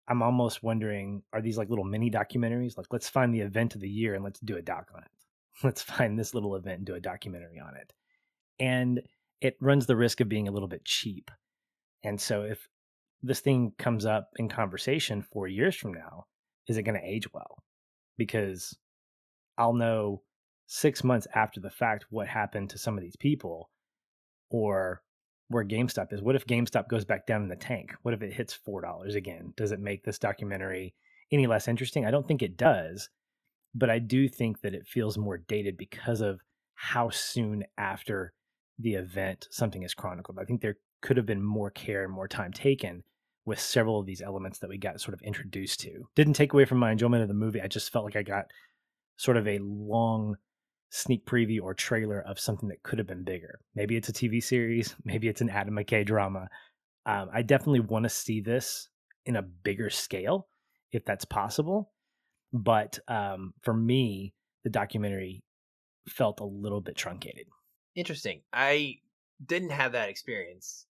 I'm 0.09 0.23
almost 0.23 0.63
wondering 0.63 1.23
are 1.35 1.43
these 1.43 1.59
like 1.59 1.69
little 1.69 1.85
mini 1.85 2.11
documentaries? 2.11 2.79
Like, 2.79 2.87
let's 2.91 3.09
find 3.09 3.35
the 3.35 3.43
event 3.43 3.75
of 3.75 3.83
the 3.83 3.89
year 3.89 4.15
and 4.15 4.25
let's 4.25 4.41
do 4.41 4.57
a 4.57 4.63
doc 4.63 4.89
on 4.95 5.03
it. 5.03 5.11
Let's 5.63 5.83
find 5.83 6.19
this 6.19 6.35
little 6.35 6.57
event 6.57 6.79
and 6.79 6.87
do 6.87 6.97
a 6.97 7.01
documentary 7.01 7.61
on 7.61 7.77
it. 7.77 7.93
And 8.59 9.01
it 9.41 9.57
runs 9.61 9.87
the 9.87 9.95
risk 9.95 10.21
of 10.21 10.29
being 10.29 10.49
a 10.49 10.51
little 10.51 10.67
bit 10.67 10.85
cheap. 10.85 11.31
And 12.03 12.21
so, 12.21 12.43
if 12.43 12.69
this 13.23 13.39
thing 13.39 13.73
comes 13.79 14.05
up 14.05 14.31
in 14.37 14.49
conversation 14.49 15.23
four 15.23 15.47
years 15.47 15.77
from 15.77 15.95
now, 15.95 16.27
is 16.67 16.77
it 16.77 16.83
going 16.83 17.01
to 17.01 17.09
age 17.09 17.33
well? 17.33 17.63
Because 18.19 18.77
I'll 19.59 19.75
know 19.75 20.23
six 20.67 21.05
months 21.05 21.27
after 21.35 21.61
the 21.61 21.71
fact 21.71 22.07
what 22.11 22.27
happened 22.27 22.71
to 22.71 22.79
some 22.79 22.97
of 22.97 23.03
these 23.03 23.17
people 23.17 23.71
or 24.51 25.03
where 25.49 25.65
GameStop 25.65 26.13
is. 26.13 26.23
What 26.23 26.37
if 26.37 26.47
GameStop 26.47 26.89
goes 26.89 27.05
back 27.05 27.27
down 27.27 27.43
in 27.43 27.49
the 27.49 27.57
tank? 27.57 27.95
What 28.03 28.15
if 28.15 28.23
it 28.23 28.33
hits 28.33 28.59
$4 28.67 29.15
again? 29.15 29.53
Does 29.57 29.73
it 29.73 29.81
make 29.81 30.05
this 30.05 30.19
documentary 30.19 30.95
any 31.31 31.47
less 31.47 31.69
interesting? 31.69 32.07
I 32.07 32.11
don't 32.11 32.27
think 32.27 32.43
it 32.43 32.57
does, 32.57 33.09
but 33.75 33.91
I 33.91 33.99
do 33.99 34.29
think 34.29 34.61
that 34.63 34.75
it 34.75 34.87
feels 34.87 35.19
more 35.19 35.39
dated 35.39 35.77
because 35.77 36.21
of 36.21 36.41
how 36.75 37.11
soon 37.11 37.65
after 37.77 38.33
the 38.79 38.95
event 38.95 39.47
something 39.51 39.83
is 39.83 39.95
chronicled. 39.95 40.39
I 40.41 40.45
think 40.45 40.61
there 40.61 40.79
could 41.03 41.17
have 41.17 41.27
been 41.27 41.43
more 41.43 41.71
care 41.71 42.05
and 42.05 42.13
more 42.13 42.27
time 42.29 42.53
taken 42.53 43.05
with 43.45 43.61
several 43.61 44.01
of 44.01 44.07
these 44.07 44.23
elements 44.23 44.59
that 44.59 44.71
we 44.71 44.79
got 44.79 45.01
sort 45.01 45.15
of 45.15 45.21
introduced 45.21 45.81
to. 45.81 46.09
Didn't 46.17 46.33
take 46.33 46.55
away 46.55 46.65
from 46.65 46.79
my 46.79 46.91
enjoyment 46.91 47.23
of 47.23 47.29
the 47.29 47.35
movie. 47.35 47.61
I 47.61 47.69
just 47.69 47.93
felt 47.93 48.07
like 48.07 48.17
I 48.17 48.23
got 48.23 48.47
sort 49.17 49.37
of 49.37 49.47
a 49.47 49.59
long 49.61 50.37
sneak 50.91 51.27
preview 51.27 51.61
or 51.63 51.75
trailer 51.75 52.21
of 52.21 52.39
something 52.39 52.69
that 52.69 52.83
could 52.83 52.99
have 52.99 53.09
been 53.09 53.25
bigger. 53.25 53.59
Maybe 53.75 53.97
it's 53.97 54.09
a 54.09 54.13
TV 54.13 54.43
series, 54.43 54.95
maybe 55.05 55.29
it's 55.29 55.41
an 55.41 55.51
Adam 55.51 55.75
McKay 55.75 56.05
drama. 56.07 56.49
Um, 57.07 57.29
I 57.33 57.43
definitely 57.43 57.81
want 57.81 58.05
to 58.05 58.09
see 58.09 58.41
this 58.41 58.89
in 59.27 59.37
a 59.37 59.43
bigger 59.43 59.91
scale 59.91 60.49
if 60.93 61.05
that's 61.05 61.25
possible. 61.25 61.93
But 62.53 62.99
um, 63.09 63.53
for 63.63 63.75
me, 63.75 64.33
the 64.63 64.71
documentary 64.71 65.43
felt 66.09 66.41
a 66.41 66.45
little 66.45 66.81
bit 66.81 66.97
truncated. 66.97 67.47
Interesting. 67.97 68.43
I 68.53 68.99
didn't 69.45 69.71
have 69.71 69.93
that 69.93 70.09
experience 70.09 70.87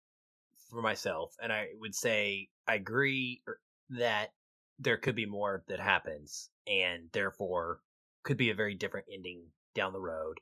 for 0.69 0.83
myself, 0.83 1.35
and 1.41 1.53
I 1.53 1.69
would 1.79 1.95
say 1.95 2.49
I 2.67 2.75
agree 2.75 3.43
er, 3.47 3.61
that 3.91 4.33
there 4.79 4.97
could 4.97 5.15
be 5.15 5.27
more 5.27 5.63
that 5.69 5.79
happens, 5.79 6.51
and 6.67 7.09
therefore 7.13 7.81
could 8.23 8.37
be 8.37 8.51
a 8.51 8.55
very 8.55 8.75
different 8.75 9.07
ending 9.13 9.45
down 9.75 9.93
the 9.93 10.01
road. 10.01 10.39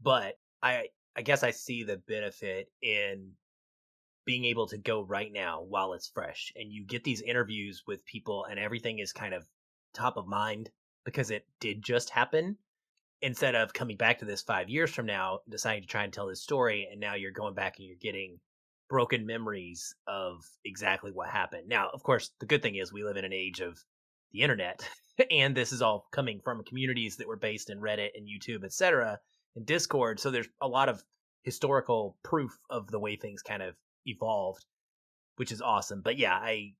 But 0.00 0.38
I 0.62 0.88
I 1.16 1.22
guess 1.22 1.42
I 1.42 1.50
see 1.50 1.84
the 1.84 1.98
benefit 2.08 2.70
in 2.82 3.32
being 4.24 4.44
able 4.46 4.66
to 4.68 4.78
go 4.78 5.02
right 5.02 5.32
now 5.32 5.62
while 5.62 5.92
it's 5.92 6.08
fresh 6.08 6.52
and 6.56 6.72
you 6.72 6.84
get 6.84 7.04
these 7.04 7.20
interviews 7.20 7.82
with 7.86 8.04
people 8.06 8.46
and 8.50 8.58
everything 8.58 8.98
is 8.98 9.12
kind 9.12 9.34
of 9.34 9.46
top 9.92 10.16
of 10.16 10.26
mind 10.26 10.70
because 11.04 11.30
it 11.30 11.46
did 11.60 11.82
just 11.82 12.10
happen 12.10 12.56
instead 13.20 13.54
of 13.54 13.74
coming 13.74 13.96
back 13.96 14.18
to 14.18 14.24
this 14.24 14.42
5 14.42 14.68
years 14.70 14.90
from 14.90 15.06
now 15.06 15.40
deciding 15.48 15.82
to 15.82 15.88
try 15.88 16.04
and 16.04 16.12
tell 16.12 16.26
this 16.26 16.42
story 16.42 16.88
and 16.90 17.00
now 17.00 17.14
you're 17.14 17.30
going 17.30 17.54
back 17.54 17.78
and 17.78 17.86
you're 17.86 17.96
getting 18.00 18.40
broken 18.88 19.26
memories 19.26 19.94
of 20.06 20.44
exactly 20.64 21.10
what 21.12 21.28
happened. 21.28 21.68
Now, 21.68 21.90
of 21.92 22.02
course, 22.02 22.30
the 22.40 22.46
good 22.46 22.62
thing 22.62 22.76
is 22.76 22.92
we 22.92 23.04
live 23.04 23.16
in 23.16 23.24
an 23.24 23.32
age 23.32 23.60
of 23.60 23.78
the 24.34 24.42
internet 24.42 24.86
and 25.30 25.56
this 25.56 25.72
is 25.72 25.82
all 25.82 26.08
coming 26.12 26.40
from 26.44 26.64
communities 26.64 27.16
that 27.16 27.28
were 27.28 27.36
based 27.36 27.70
in 27.70 27.80
Reddit 27.80 28.10
and 28.14 28.28
YouTube, 28.28 28.64
etc., 28.64 29.18
and 29.56 29.64
Discord. 29.64 30.18
So 30.18 30.30
there's 30.30 30.48
a 30.60 30.68
lot 30.68 30.88
of 30.88 31.02
historical 31.42 32.16
proof 32.22 32.58
of 32.70 32.90
the 32.90 32.98
way 32.98 33.16
things 33.16 33.42
kind 33.42 33.62
of 33.62 33.74
evolved, 34.06 34.64
which 35.36 35.52
is 35.52 35.62
awesome. 35.62 36.00
But 36.02 36.18
yeah, 36.18 36.34
I 36.34 36.72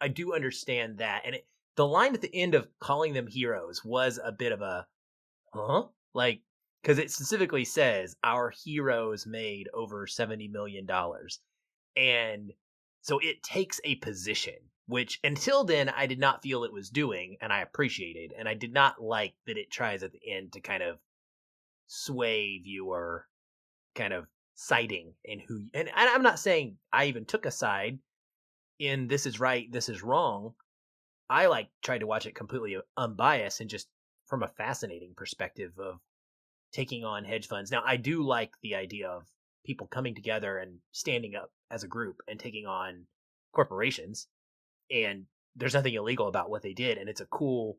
I 0.00 0.08
do 0.08 0.34
understand 0.34 0.98
that, 0.98 1.22
and 1.24 1.36
it, 1.36 1.46
the 1.76 1.86
line 1.86 2.14
at 2.14 2.20
the 2.22 2.34
end 2.34 2.54
of 2.54 2.68
calling 2.80 3.12
them 3.12 3.26
heroes 3.26 3.84
was 3.84 4.18
a 4.22 4.32
bit 4.32 4.52
of 4.52 4.62
a 4.62 4.86
huh, 5.54 5.84
like 6.14 6.40
because 6.82 6.98
it 6.98 7.10
specifically 7.10 7.64
says 7.64 8.16
our 8.24 8.52
heroes 8.64 9.26
made 9.26 9.68
over 9.72 10.06
seventy 10.06 10.48
million 10.48 10.86
dollars, 10.86 11.38
and 11.96 12.52
so 13.02 13.20
it 13.20 13.42
takes 13.44 13.80
a 13.84 13.94
position 13.96 14.56
which 14.86 15.18
until 15.24 15.64
then 15.64 15.88
I 15.88 16.06
did 16.06 16.18
not 16.18 16.42
feel 16.42 16.64
it 16.64 16.72
was 16.72 16.90
doing, 16.90 17.36
and 17.40 17.52
I 17.52 17.60
appreciated, 17.60 18.32
and 18.36 18.48
I 18.48 18.54
did 18.54 18.72
not 18.72 19.02
like 19.02 19.34
that 19.46 19.58
it 19.58 19.70
tries 19.70 20.02
at 20.02 20.12
the 20.12 20.20
end 20.30 20.52
to 20.52 20.60
kind 20.60 20.82
of 20.82 20.98
sway 21.86 22.58
viewer 22.58 23.26
kind 23.94 24.12
of 24.12 24.26
siding 24.54 25.12
in 25.24 25.38
who 25.40 25.64
and 25.74 25.90
I'm 25.94 26.22
not 26.22 26.38
saying 26.38 26.78
I 26.92 27.06
even 27.06 27.24
took 27.24 27.46
a 27.46 27.50
side 27.50 27.98
in 28.78 29.08
this 29.08 29.26
is 29.26 29.40
right, 29.40 29.70
this 29.70 29.88
is 29.88 30.02
wrong. 30.02 30.54
I 31.28 31.46
like 31.46 31.68
tried 31.82 31.98
to 31.98 32.06
watch 32.06 32.26
it 32.26 32.34
completely 32.34 32.76
unbiased 32.96 33.60
and 33.60 33.70
just 33.70 33.88
from 34.26 34.42
a 34.42 34.48
fascinating 34.48 35.14
perspective 35.16 35.72
of 35.78 36.00
taking 36.72 37.04
on 37.04 37.24
hedge 37.24 37.48
funds. 37.48 37.70
Now 37.70 37.82
I 37.84 37.96
do 37.96 38.22
like 38.22 38.52
the 38.62 38.74
idea 38.74 39.08
of 39.08 39.26
people 39.64 39.86
coming 39.86 40.14
together 40.14 40.58
and 40.58 40.78
standing 40.92 41.34
up 41.34 41.50
as 41.70 41.82
a 41.82 41.88
group 41.88 42.20
and 42.28 42.38
taking 42.38 42.66
on 42.66 43.06
corporations 43.52 44.28
and 44.90 45.24
there's 45.56 45.74
nothing 45.74 45.94
illegal 45.94 46.28
about 46.28 46.50
what 46.50 46.62
they 46.62 46.72
did 46.72 46.98
and 46.98 47.08
it's 47.08 47.20
a 47.20 47.26
cool 47.26 47.78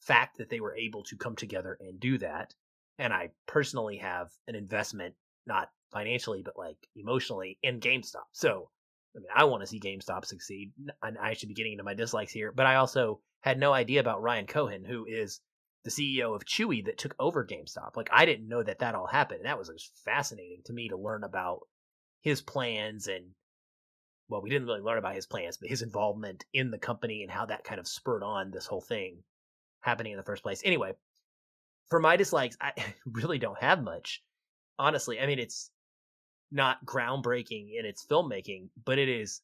fact 0.00 0.38
that 0.38 0.48
they 0.48 0.60
were 0.60 0.76
able 0.76 1.02
to 1.02 1.16
come 1.16 1.36
together 1.36 1.76
and 1.80 2.00
do 2.00 2.18
that 2.18 2.54
and 2.98 3.12
i 3.12 3.30
personally 3.46 3.96
have 3.98 4.28
an 4.46 4.54
investment 4.54 5.14
not 5.46 5.70
financially 5.92 6.42
but 6.44 6.56
like 6.56 6.76
emotionally 6.96 7.58
in 7.62 7.80
gamestop. 7.80 8.28
So 8.32 8.70
i 9.16 9.18
mean 9.18 9.28
i 9.34 9.44
want 9.44 9.62
to 9.62 9.66
see 9.66 9.80
gamestop 9.80 10.24
succeed 10.24 10.72
and 11.02 11.18
i 11.18 11.34
should 11.34 11.48
be 11.48 11.54
getting 11.54 11.72
into 11.72 11.84
my 11.84 11.94
dislikes 11.94 12.32
here 12.32 12.52
but 12.52 12.66
i 12.66 12.76
also 12.76 13.20
had 13.42 13.58
no 13.58 13.72
idea 13.72 14.00
about 14.00 14.22
ryan 14.22 14.46
cohen 14.46 14.84
who 14.84 15.06
is 15.06 15.40
the 15.84 15.90
ceo 15.90 16.34
of 16.34 16.44
chewy 16.44 16.84
that 16.84 16.98
took 16.98 17.14
over 17.18 17.44
gamestop. 17.44 17.96
Like 17.96 18.10
i 18.12 18.24
didn't 18.24 18.48
know 18.48 18.62
that 18.62 18.80
that 18.80 18.94
all 18.94 19.06
happened 19.06 19.40
and 19.40 19.46
that 19.46 19.58
was 19.58 19.90
fascinating 20.04 20.62
to 20.66 20.72
me 20.72 20.88
to 20.88 20.96
learn 20.96 21.24
about 21.24 21.60
his 22.22 22.42
plans 22.42 23.06
and 23.06 23.30
well, 24.30 24.40
we 24.40 24.48
didn't 24.48 24.68
really 24.68 24.80
learn 24.80 24.96
about 24.96 25.16
his 25.16 25.26
plans, 25.26 25.56
but 25.56 25.68
his 25.68 25.82
involvement 25.82 26.44
in 26.54 26.70
the 26.70 26.78
company 26.78 27.22
and 27.22 27.32
how 27.32 27.44
that 27.46 27.64
kind 27.64 27.80
of 27.80 27.88
spurred 27.88 28.22
on 28.22 28.52
this 28.52 28.66
whole 28.66 28.80
thing 28.80 29.24
happening 29.80 30.12
in 30.12 30.18
the 30.18 30.24
first 30.24 30.44
place. 30.44 30.62
Anyway, 30.64 30.92
for 31.88 31.98
my 31.98 32.16
dislikes, 32.16 32.56
I 32.60 32.72
really 33.06 33.38
don't 33.38 33.58
have 33.58 33.82
much. 33.82 34.22
Honestly, 34.78 35.20
I 35.20 35.26
mean, 35.26 35.40
it's 35.40 35.70
not 36.52 36.84
groundbreaking 36.86 37.76
in 37.76 37.84
its 37.84 38.06
filmmaking, 38.06 38.68
but 38.84 38.98
it 38.98 39.08
is 39.08 39.42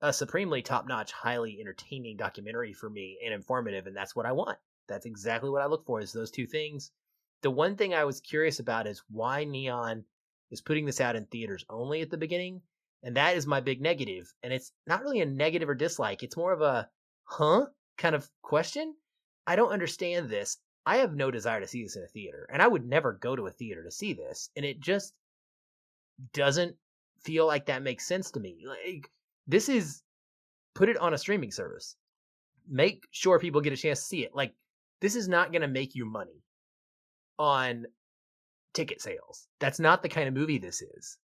a 0.00 0.12
supremely 0.12 0.62
top 0.62 0.88
notch, 0.88 1.12
highly 1.12 1.60
entertaining 1.60 2.16
documentary 2.16 2.72
for 2.72 2.88
me 2.88 3.18
and 3.22 3.34
informative, 3.34 3.86
and 3.86 3.96
that's 3.96 4.16
what 4.16 4.26
I 4.26 4.32
want. 4.32 4.58
That's 4.88 5.06
exactly 5.06 5.50
what 5.50 5.62
I 5.62 5.66
look 5.66 5.84
for 5.84 6.00
is 6.00 6.12
those 6.12 6.30
two 6.30 6.46
things. 6.46 6.92
The 7.42 7.50
one 7.50 7.76
thing 7.76 7.92
I 7.92 8.04
was 8.04 8.20
curious 8.20 8.58
about 8.58 8.86
is 8.86 9.02
why 9.10 9.44
Neon 9.44 10.04
is 10.50 10.62
putting 10.62 10.86
this 10.86 11.00
out 11.00 11.14
in 11.14 11.26
theaters 11.26 11.64
only 11.68 12.00
at 12.00 12.10
the 12.10 12.16
beginning 12.16 12.62
and 13.04 13.16
that 13.16 13.36
is 13.36 13.46
my 13.46 13.60
big 13.60 13.80
negative. 13.80 14.32
And 14.42 14.52
it's 14.52 14.72
not 14.86 15.02
really 15.02 15.20
a 15.20 15.26
negative 15.26 15.68
or 15.68 15.74
dislike. 15.74 16.22
It's 16.22 16.36
more 16.36 16.52
of 16.52 16.62
a, 16.62 16.88
huh? 17.24 17.66
kind 17.96 18.14
of 18.14 18.28
question. 18.42 18.94
I 19.46 19.56
don't 19.56 19.72
understand 19.72 20.28
this. 20.28 20.58
I 20.86 20.98
have 20.98 21.14
no 21.14 21.30
desire 21.30 21.60
to 21.60 21.68
see 21.68 21.82
this 21.82 21.96
in 21.96 22.02
a 22.02 22.08
theater. 22.08 22.46
And 22.52 22.60
I 22.60 22.68
would 22.68 22.84
never 22.84 23.12
go 23.12 23.36
to 23.36 23.46
a 23.46 23.52
theater 23.52 23.82
to 23.84 23.90
see 23.90 24.12
this. 24.12 24.50
And 24.56 24.64
it 24.64 24.80
just 24.80 25.14
doesn't 26.32 26.76
feel 27.22 27.46
like 27.46 27.66
that 27.66 27.82
makes 27.82 28.06
sense 28.06 28.30
to 28.32 28.40
me. 28.40 28.64
Like, 28.66 29.08
this 29.46 29.68
is 29.68 30.02
put 30.74 30.88
it 30.88 30.96
on 30.98 31.14
a 31.14 31.18
streaming 31.18 31.50
service. 31.50 31.96
Make 32.68 33.04
sure 33.10 33.38
people 33.38 33.60
get 33.60 33.72
a 33.72 33.76
chance 33.76 34.00
to 34.00 34.06
see 34.06 34.24
it. 34.24 34.34
Like, 34.34 34.54
this 35.00 35.16
is 35.16 35.28
not 35.28 35.52
going 35.52 35.62
to 35.62 35.68
make 35.68 35.94
you 35.94 36.04
money 36.04 36.42
on 37.38 37.86
ticket 38.72 39.00
sales. 39.00 39.46
That's 39.60 39.80
not 39.80 40.02
the 40.02 40.08
kind 40.08 40.28
of 40.28 40.34
movie 40.34 40.58
this 40.58 40.82
is. 40.82 41.18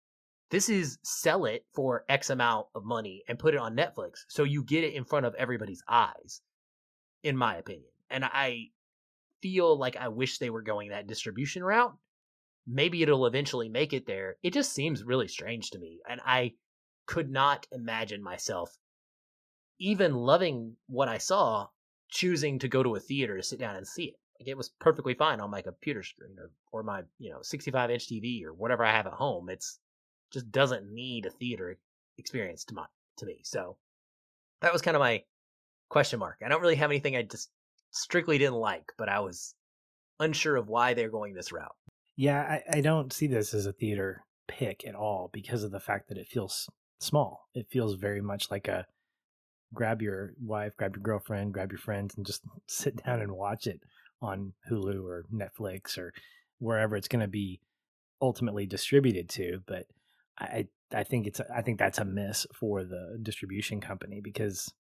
This 0.49 0.69
is 0.69 0.97
sell 1.03 1.45
it 1.45 1.65
for 1.73 2.05
X 2.07 2.29
amount 2.29 2.67
of 2.73 2.85
money 2.85 3.23
and 3.27 3.37
put 3.37 3.53
it 3.53 3.59
on 3.59 3.75
Netflix 3.75 4.19
so 4.29 4.43
you 4.43 4.63
get 4.63 4.83
it 4.83 4.93
in 4.93 5.03
front 5.03 5.25
of 5.25 5.35
everybody's 5.35 5.83
eyes, 5.89 6.41
in 7.23 7.35
my 7.35 7.57
opinion. 7.57 7.91
And 8.09 8.23
I 8.23 8.69
feel 9.41 9.77
like 9.77 9.97
I 9.97 10.07
wish 10.07 10.37
they 10.37 10.49
were 10.49 10.61
going 10.61 10.89
that 10.89 11.07
distribution 11.07 11.63
route. 11.63 11.95
Maybe 12.65 13.01
it'll 13.01 13.25
eventually 13.25 13.69
make 13.69 13.93
it 13.93 14.05
there. 14.05 14.37
It 14.41 14.53
just 14.53 14.73
seems 14.73 15.03
really 15.03 15.27
strange 15.27 15.71
to 15.71 15.79
me. 15.79 15.99
And 16.07 16.21
I 16.25 16.53
could 17.05 17.29
not 17.29 17.67
imagine 17.71 18.23
myself 18.23 18.77
even 19.79 20.15
loving 20.15 20.75
what 20.87 21.07
I 21.07 21.17
saw, 21.17 21.67
choosing 22.09 22.59
to 22.59 22.67
go 22.67 22.83
to 22.83 22.95
a 22.95 22.99
theater 22.99 23.37
to 23.37 23.43
sit 23.43 23.59
down 23.59 23.75
and 23.75 23.87
see 23.87 24.05
it. 24.05 24.15
Like 24.39 24.47
it 24.47 24.57
was 24.57 24.69
perfectly 24.69 25.13
fine 25.13 25.39
on 25.39 25.51
my 25.51 25.61
computer 25.61 26.03
screen 26.03 26.37
or, 26.39 26.51
or 26.71 26.83
my, 26.83 27.03
you 27.19 27.31
know, 27.31 27.41
65 27.41 27.91
inch 27.91 28.07
TV 28.07 28.43
or 28.43 28.53
whatever 28.53 28.83
I 28.83 28.91
have 28.91 29.07
at 29.07 29.13
home. 29.13 29.49
It's 29.49 29.79
just 30.31 30.51
doesn't 30.51 30.91
need 30.91 31.25
a 31.25 31.31
theater 31.31 31.77
experience 32.17 32.63
to 32.65 32.75
my 32.75 32.85
to 33.17 33.25
me. 33.25 33.39
So 33.43 33.77
that 34.61 34.73
was 34.73 34.81
kind 34.81 34.95
of 34.95 35.01
my 35.01 35.23
question 35.89 36.19
mark. 36.19 36.37
I 36.43 36.49
don't 36.49 36.61
really 36.61 36.75
have 36.75 36.91
anything 36.91 37.15
I 37.15 37.23
just 37.23 37.49
strictly 37.91 38.37
didn't 38.37 38.55
like, 38.55 38.91
but 38.97 39.09
I 39.09 39.19
was 39.19 39.55
unsure 40.19 40.55
of 40.55 40.67
why 40.67 40.93
they're 40.93 41.09
going 41.09 41.33
this 41.33 41.51
route. 41.51 41.75
Yeah, 42.15 42.41
I, 42.41 42.77
I 42.77 42.81
don't 42.81 43.13
see 43.13 43.27
this 43.27 43.53
as 43.53 43.65
a 43.65 43.73
theater 43.73 44.23
pick 44.47 44.85
at 44.87 44.95
all 44.95 45.29
because 45.31 45.63
of 45.63 45.71
the 45.71 45.79
fact 45.79 46.09
that 46.09 46.17
it 46.17 46.27
feels 46.27 46.69
small. 46.99 47.47
It 47.53 47.67
feels 47.69 47.95
very 47.95 48.21
much 48.21 48.49
like 48.49 48.67
a 48.67 48.85
grab 49.73 50.01
your 50.01 50.33
wife, 50.41 50.75
grab 50.77 50.95
your 50.95 51.03
girlfriend, 51.03 51.53
grab 51.53 51.71
your 51.71 51.79
friends, 51.79 52.15
and 52.15 52.25
just 52.25 52.43
sit 52.67 53.03
down 53.03 53.21
and 53.21 53.31
watch 53.31 53.67
it 53.67 53.81
on 54.21 54.53
Hulu 54.69 55.03
or 55.03 55.25
Netflix 55.33 55.97
or 55.97 56.13
wherever 56.59 56.95
it's 56.95 57.07
going 57.07 57.21
to 57.21 57.27
be 57.27 57.59
ultimately 58.21 58.65
distributed 58.65 59.29
to. 59.29 59.61
But 59.67 59.85
I 60.39 60.67
I 60.93 61.03
think 61.03 61.27
it's 61.27 61.41
I 61.53 61.61
think 61.61 61.79
that's 61.79 61.99
a 61.99 62.05
miss 62.05 62.45
for 62.53 62.83
the 62.83 63.19
distribution 63.21 63.81
company 63.81 64.21
because 64.21 64.71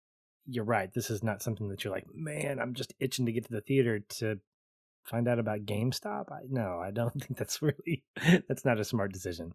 you're 0.45 0.63
right. 0.63 0.93
This 0.93 1.09
is 1.09 1.23
not 1.23 1.41
something 1.41 1.67
that 1.69 1.83
you're 1.83 1.93
like, 1.93 2.07
man, 2.13 2.59
I'm 2.59 2.73
just 2.73 2.93
itching 2.99 3.25
to 3.25 3.31
get 3.31 3.45
to 3.45 3.51
the 3.51 3.61
theater 3.61 3.99
to 3.99 4.39
find 5.03 5.27
out 5.27 5.39
about 5.39 5.65
GameStop. 5.65 6.31
I 6.31 6.41
no, 6.49 6.79
I 6.83 6.91
don't 6.91 7.13
think 7.23 7.37
that's 7.37 7.61
really 7.61 8.03
that's 8.47 8.65
not 8.65 8.79
a 8.79 8.85
smart 8.85 9.11
decision. 9.11 9.53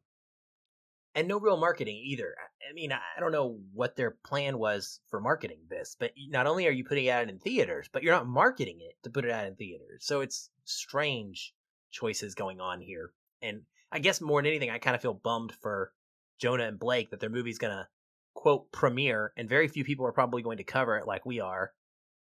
And 1.15 1.29
no 1.29 1.39
real 1.39 1.59
marketing 1.59 2.01
either. 2.03 2.35
I 2.69 2.73
mean, 2.73 2.91
I 2.91 3.21
don't 3.21 3.33
know 3.33 3.59
what 3.75 3.97
their 3.97 4.17
plan 4.25 4.57
was 4.57 4.99
for 5.11 5.21
marketing 5.21 5.59
this, 5.69 5.95
but 5.99 6.13
not 6.29 6.47
only 6.47 6.67
are 6.67 6.73
you 6.73 6.85
putting 6.85 7.05
it 7.05 7.11
out 7.11 7.29
in 7.29 7.39
theaters, 7.39 7.91
but 7.93 8.03
you're 8.03 8.15
not 8.15 8.27
marketing 8.27 8.79
it 8.81 8.95
to 9.03 9.11
put 9.11 9.27
it 9.27 9.31
out 9.31 9.45
in 9.45 9.55
theaters. 9.55 10.07
So 10.07 10.23
it's 10.23 10.49
strange 10.65 11.53
choices 11.91 12.35
going 12.35 12.61
on 12.61 12.81
here. 12.81 13.13
And 13.43 13.61
I 13.93 13.99
guess 13.99 14.21
more 14.21 14.41
than 14.41 14.49
anything, 14.49 14.71
I 14.71 14.79
kind 14.79 14.97
of 14.97 15.03
feel 15.03 15.15
bummed 15.15 15.53
for 15.61 15.93
Jonah 16.41 16.65
and 16.65 16.79
Blake 16.79 17.11
that 17.11 17.21
their 17.21 17.31
movie's 17.31 17.59
gonna 17.59 17.89
quote 18.35 18.73
premiere, 18.73 19.33
and 19.37 19.49
very 19.49 19.69
few 19.69 19.85
people 19.85 20.07
are 20.07 20.13
probably 20.13 20.43
going 20.43 20.57
to 20.57 20.65
cover 20.65 20.97
it 20.97 21.07
like 21.07 21.27
we 21.27 21.41
are, 21.41 21.73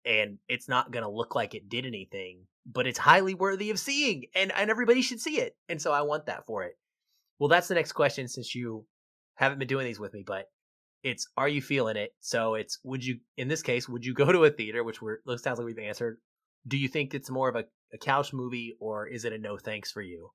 and 0.05 0.39
it's 0.49 0.69
not 0.69 0.91
gonna 0.91 1.11
look 1.11 1.35
like 1.35 1.55
it 1.55 1.69
did 1.69 1.87
anything, 1.87 2.47
but 2.67 2.87
it's 2.87 2.99
highly 2.99 3.35
worthy 3.35 3.71
of 3.71 3.79
seeing, 3.79 4.25
and 4.35 4.53
and 4.53 4.71
everybody 4.71 5.01
should 5.01 5.21
see 5.21 5.39
it, 5.39 5.57
and 5.69 5.81
so 5.81 5.93
I 5.93 6.03
want 6.03 6.27
that 6.27 6.45
for 6.47 6.65
it. 6.65 6.77
Well, 7.39 7.49
that's 7.49 7.69
the 7.69 7.75
next 7.75 7.93
question 7.93 8.29
since 8.29 8.55
you 8.55 8.85
haven't 9.37 9.59
been 9.59 9.69
doing 9.69 9.87
these 9.87 10.01
with 10.01 10.13
me, 10.13 10.23
but 10.27 10.51
it's 11.03 11.29
are 11.37 11.49
you 11.49 11.63
feeling 11.63 11.97
it? 11.97 12.15
So 12.21 12.55
it's 12.55 12.79
would 12.85 13.05
you 13.05 13.21
in 13.37 13.49
this 13.49 13.63
case 13.63 13.89
would 13.89 14.05
you 14.05 14.15
go 14.15 14.31
to 14.31 14.45
a 14.45 14.51
theater, 14.51 14.85
which 14.85 15.01
we're 15.01 15.19
looks 15.25 15.43
sounds 15.43 15.59
like 15.59 15.67
we've 15.67 15.79
answered. 15.79 16.19
Do 16.67 16.77
you 16.77 16.89
think 16.89 17.15
it's 17.15 17.31
more 17.31 17.49
of 17.49 17.57
a, 17.57 17.65
a 17.93 17.99
couch 17.99 18.33
movie 18.33 18.77
or 18.81 19.07
is 19.07 19.25
it 19.25 19.33
a 19.33 19.39
no 19.39 19.57
thanks 19.57 19.91
for 19.91 20.03
you? 20.03 20.31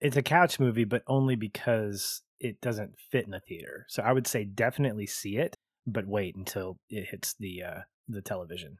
It's 0.00 0.16
a 0.16 0.22
couch 0.22 0.58
movie, 0.58 0.84
but 0.84 1.02
only 1.06 1.36
because 1.36 2.22
it 2.38 2.60
doesn't 2.60 2.98
fit 3.10 3.26
in 3.26 3.34
a 3.34 3.40
theater. 3.40 3.86
So 3.88 4.02
I 4.02 4.12
would 4.12 4.26
say 4.26 4.44
definitely 4.44 5.06
see 5.06 5.36
it, 5.36 5.56
but 5.86 6.06
wait 6.06 6.36
until 6.36 6.78
it 6.88 7.08
hits 7.10 7.34
the 7.38 7.62
uh, 7.62 7.80
the 8.08 8.22
television. 8.22 8.78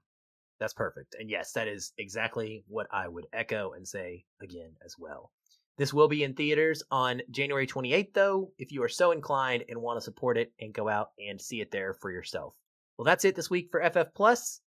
That's 0.59 0.75
perfect. 0.75 1.17
And 1.19 1.31
yes, 1.31 1.53
that 1.53 1.69
is 1.69 1.93
exactly 1.99 2.65
what 2.69 2.87
I 2.93 3.09
would 3.09 3.27
echo 3.33 3.73
and 3.73 3.87
say 3.87 4.25
again 4.43 4.73
as 4.85 4.95
well. 4.99 5.31
This 5.79 5.95
will 5.95 6.09
be 6.09 6.23
in 6.23 6.35
theaters 6.35 6.83
on 6.91 7.23
January 7.31 7.67
28th, 7.67 8.13
though, 8.13 8.53
if 8.59 8.71
you 8.71 8.83
are 8.83 8.89
so 8.89 9.13
inclined 9.13 9.65
and 9.71 9.81
want 9.81 9.97
to 9.97 10.05
support 10.05 10.37
it 10.37 10.53
and 10.61 10.75
go 10.75 10.91
out 10.91 11.09
and 11.19 11.41
see 11.41 11.63
it 11.63 11.71
there 11.71 11.95
for 11.95 12.11
yourself. 12.11 12.53
Well, 12.99 13.07
that's 13.07 13.25
it 13.25 13.35
this 13.35 13.49
week 13.49 13.69
for 13.71 13.83
FF 13.83 14.13
Plus. 14.15 14.61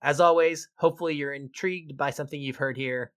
As 0.00 0.18
always, 0.18 0.66
hopefully 0.76 1.14
you're 1.14 1.34
intrigued 1.34 1.98
by 1.98 2.08
something 2.08 2.40
you've 2.40 2.56
heard 2.56 2.78
here. 2.78 3.12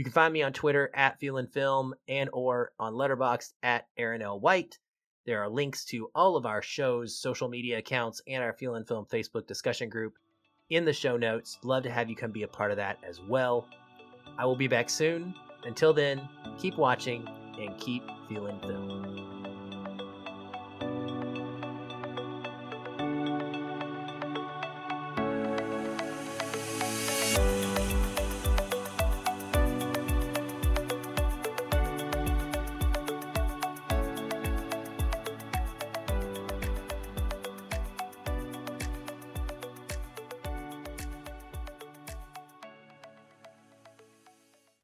You 0.00 0.04
can 0.04 0.14
find 0.14 0.32
me 0.32 0.42
on 0.42 0.54
Twitter 0.54 0.90
at 0.94 1.20
Feelin 1.20 1.46
Film 1.46 1.94
and 2.08 2.30
or 2.32 2.72
on 2.80 2.94
Letterboxd 2.94 3.52
at 3.62 3.86
Aaron 3.98 4.22
L. 4.22 4.40
White. 4.40 4.78
There 5.26 5.42
are 5.42 5.48
links 5.50 5.84
to 5.90 6.10
all 6.14 6.36
of 6.36 6.46
our 6.46 6.62
show's 6.62 7.18
social 7.18 7.50
media 7.50 7.76
accounts 7.76 8.22
and 8.26 8.42
our 8.42 8.54
Feelin 8.54 8.88
Film 8.88 9.04
Facebook 9.04 9.46
discussion 9.46 9.90
group 9.90 10.14
in 10.70 10.86
the 10.86 10.92
show 10.94 11.18
notes. 11.18 11.58
Love 11.64 11.82
to 11.82 11.90
have 11.90 12.08
you 12.08 12.16
come 12.16 12.30
be 12.30 12.44
a 12.44 12.48
part 12.48 12.70
of 12.70 12.78
that 12.78 12.96
as 13.06 13.20
well. 13.20 13.68
I 14.38 14.46
will 14.46 14.56
be 14.56 14.68
back 14.68 14.88
soon. 14.88 15.34
Until 15.64 15.92
then, 15.92 16.26
keep 16.58 16.78
watching 16.78 17.28
and 17.60 17.78
keep 17.78 18.02
feeling 18.26 18.58
film. 18.60 19.29